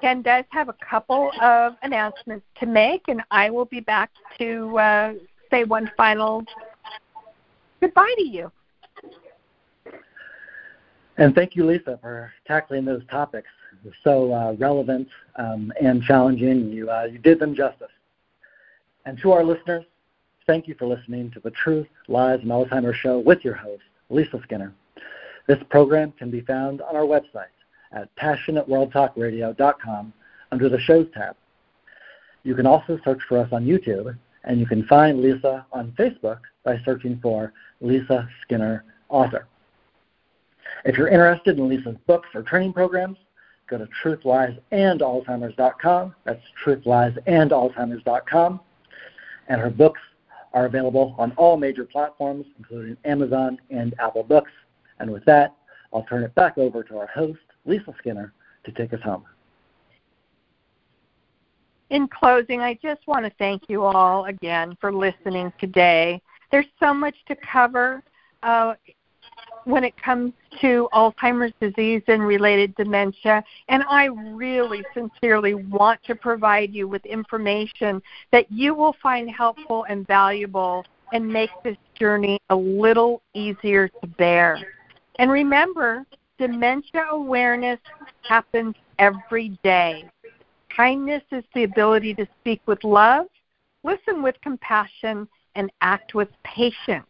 Ken 0.00 0.22
does 0.22 0.44
have 0.50 0.68
a 0.68 0.74
couple 0.88 1.30
of 1.40 1.74
announcements 1.82 2.46
to 2.60 2.66
make, 2.66 3.02
and 3.08 3.22
I 3.30 3.50
will 3.50 3.64
be 3.64 3.80
back 3.80 4.10
to 4.38 4.78
uh, 4.78 5.12
say 5.50 5.64
one 5.64 5.90
final 5.96 6.44
goodbye 7.80 8.14
to 8.18 8.24
you. 8.24 8.52
And 11.18 11.34
thank 11.34 11.56
you, 11.56 11.64
Lisa, 11.64 11.98
for 12.02 12.30
tackling 12.46 12.84
those 12.84 13.02
topics 13.10 13.48
so 14.02 14.32
uh, 14.32 14.54
relevant 14.58 15.08
um, 15.36 15.72
and 15.80 16.02
challenging. 16.02 16.70
You, 16.70 16.90
uh, 16.90 17.08
you 17.10 17.18
did 17.18 17.38
them 17.38 17.54
justice. 17.54 17.90
And 19.04 19.18
to 19.22 19.32
our 19.32 19.44
listeners, 19.44 19.84
thank 20.46 20.66
you 20.68 20.74
for 20.74 20.86
listening 20.86 21.30
to 21.32 21.40
the 21.40 21.50
Truth, 21.50 21.88
Lies, 22.08 22.40
and 22.40 22.50
Alzheimer's 22.50 22.96
Show 22.96 23.18
with 23.18 23.44
your 23.44 23.54
host, 23.54 23.82
Lisa 24.10 24.40
Skinner. 24.42 24.72
This 25.46 25.58
program 25.70 26.12
can 26.12 26.30
be 26.30 26.40
found 26.40 26.80
on 26.82 26.96
our 26.96 27.02
website 27.02 27.46
at 27.92 28.14
passionateworldtalkradio.com 28.16 30.12
under 30.50 30.68
the 30.68 30.80
Shows 30.80 31.06
tab. 31.14 31.36
You 32.42 32.54
can 32.54 32.66
also 32.66 32.98
search 33.04 33.20
for 33.28 33.38
us 33.38 33.48
on 33.52 33.64
YouTube, 33.64 34.16
and 34.44 34.60
you 34.60 34.66
can 34.66 34.84
find 34.86 35.20
Lisa 35.20 35.66
on 35.72 35.92
Facebook 35.98 36.40
by 36.64 36.80
searching 36.84 37.18
for 37.22 37.52
Lisa 37.80 38.28
Skinner 38.42 38.84
Author. 39.08 39.46
If 40.84 40.96
you're 40.96 41.08
interested 41.08 41.58
in 41.58 41.68
Lisa's 41.68 41.96
books 42.06 42.28
or 42.34 42.42
training 42.42 42.72
programs, 42.72 43.18
go 43.68 43.78
to 43.78 43.88
truthliesandalzheimers.com. 44.02 46.14
That's 46.24 46.42
truthliesandalzheimers.com. 46.64 48.60
And 49.48 49.60
her 49.60 49.70
books 49.70 50.00
are 50.52 50.66
available 50.66 51.14
on 51.18 51.32
all 51.32 51.56
major 51.56 51.84
platforms, 51.84 52.46
including 52.58 52.96
Amazon 53.04 53.58
and 53.70 53.94
Apple 53.98 54.22
Books. 54.22 54.52
And 54.98 55.10
with 55.10 55.24
that, 55.26 55.54
I'll 55.92 56.04
turn 56.04 56.24
it 56.24 56.34
back 56.34 56.56
over 56.58 56.82
to 56.82 56.98
our 56.98 57.06
host, 57.08 57.38
Lisa 57.64 57.94
Skinner, 57.98 58.32
to 58.64 58.72
take 58.72 58.92
us 58.92 59.00
home. 59.02 59.24
In 61.90 62.08
closing, 62.08 62.60
I 62.60 62.74
just 62.82 63.06
want 63.06 63.24
to 63.24 63.30
thank 63.38 63.68
you 63.68 63.84
all 63.84 64.24
again 64.24 64.76
for 64.80 64.92
listening 64.92 65.52
today. 65.60 66.20
There's 66.50 66.66
so 66.80 66.92
much 66.92 67.14
to 67.28 67.36
cover. 67.36 68.02
Uh, 68.42 68.74
when 69.66 69.82
it 69.82 70.00
comes 70.00 70.32
to 70.60 70.88
Alzheimer's 70.92 71.52
disease 71.60 72.02
and 72.06 72.22
related 72.22 72.72
dementia. 72.76 73.42
And 73.68 73.82
I 73.90 74.04
really 74.04 74.84
sincerely 74.94 75.54
want 75.54 76.02
to 76.04 76.14
provide 76.14 76.72
you 76.72 76.86
with 76.86 77.04
information 77.04 78.00
that 78.30 78.50
you 78.50 78.74
will 78.74 78.94
find 79.02 79.28
helpful 79.28 79.84
and 79.88 80.06
valuable 80.06 80.84
and 81.12 81.26
make 81.26 81.50
this 81.64 81.76
journey 81.98 82.38
a 82.50 82.56
little 82.56 83.22
easier 83.34 83.88
to 83.88 84.06
bear. 84.06 84.56
And 85.18 85.32
remember, 85.32 86.06
dementia 86.38 87.06
awareness 87.10 87.80
happens 88.22 88.76
every 89.00 89.58
day. 89.64 90.08
Kindness 90.76 91.22
is 91.32 91.42
the 91.54 91.64
ability 91.64 92.14
to 92.14 92.28
speak 92.40 92.60
with 92.66 92.84
love, 92.84 93.26
listen 93.82 94.22
with 94.22 94.36
compassion, 94.42 95.26
and 95.56 95.72
act 95.80 96.14
with 96.14 96.28
patience. 96.44 97.06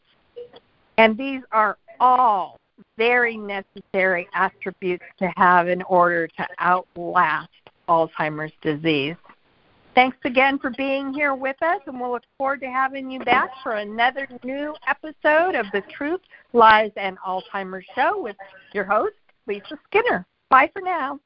And 0.97 1.19
these 1.19 1.43
are 1.53 1.77
all 2.01 2.59
very 2.97 3.37
necessary 3.37 4.29
attributes 4.35 5.05
to 5.19 5.33
have 5.37 5.69
in 5.69 5.83
order 5.83 6.27
to 6.29 6.47
outlast 6.61 7.49
Alzheimer's 7.89 8.53
disease. 8.63 9.17
Thanks 9.95 10.19
again 10.25 10.59
for 10.59 10.71
being 10.77 11.15
here 11.15 11.35
with 11.35 11.57
us, 11.63 11.81
and 11.87 11.99
we'll 11.99 12.13
look 12.13 12.25
forward 12.37 12.61
to 12.61 12.67
having 12.67 13.11
you 13.11 13.21
back 13.21 13.49
for 13.63 13.77
another 13.77 14.29
new 14.45 14.75
episode 14.87 15.55
of 15.55 15.65
the 15.73 15.83
Truth, 15.91 16.21
Lies, 16.53 16.91
and 16.97 17.17
Alzheimer's 17.27 17.87
Show 17.95 18.21
with 18.21 18.37
your 18.75 18.85
host, 18.85 19.15
Lisa 19.47 19.79
Skinner. 19.87 20.27
Bye 20.51 20.71
for 20.73 20.83
now. 20.83 21.19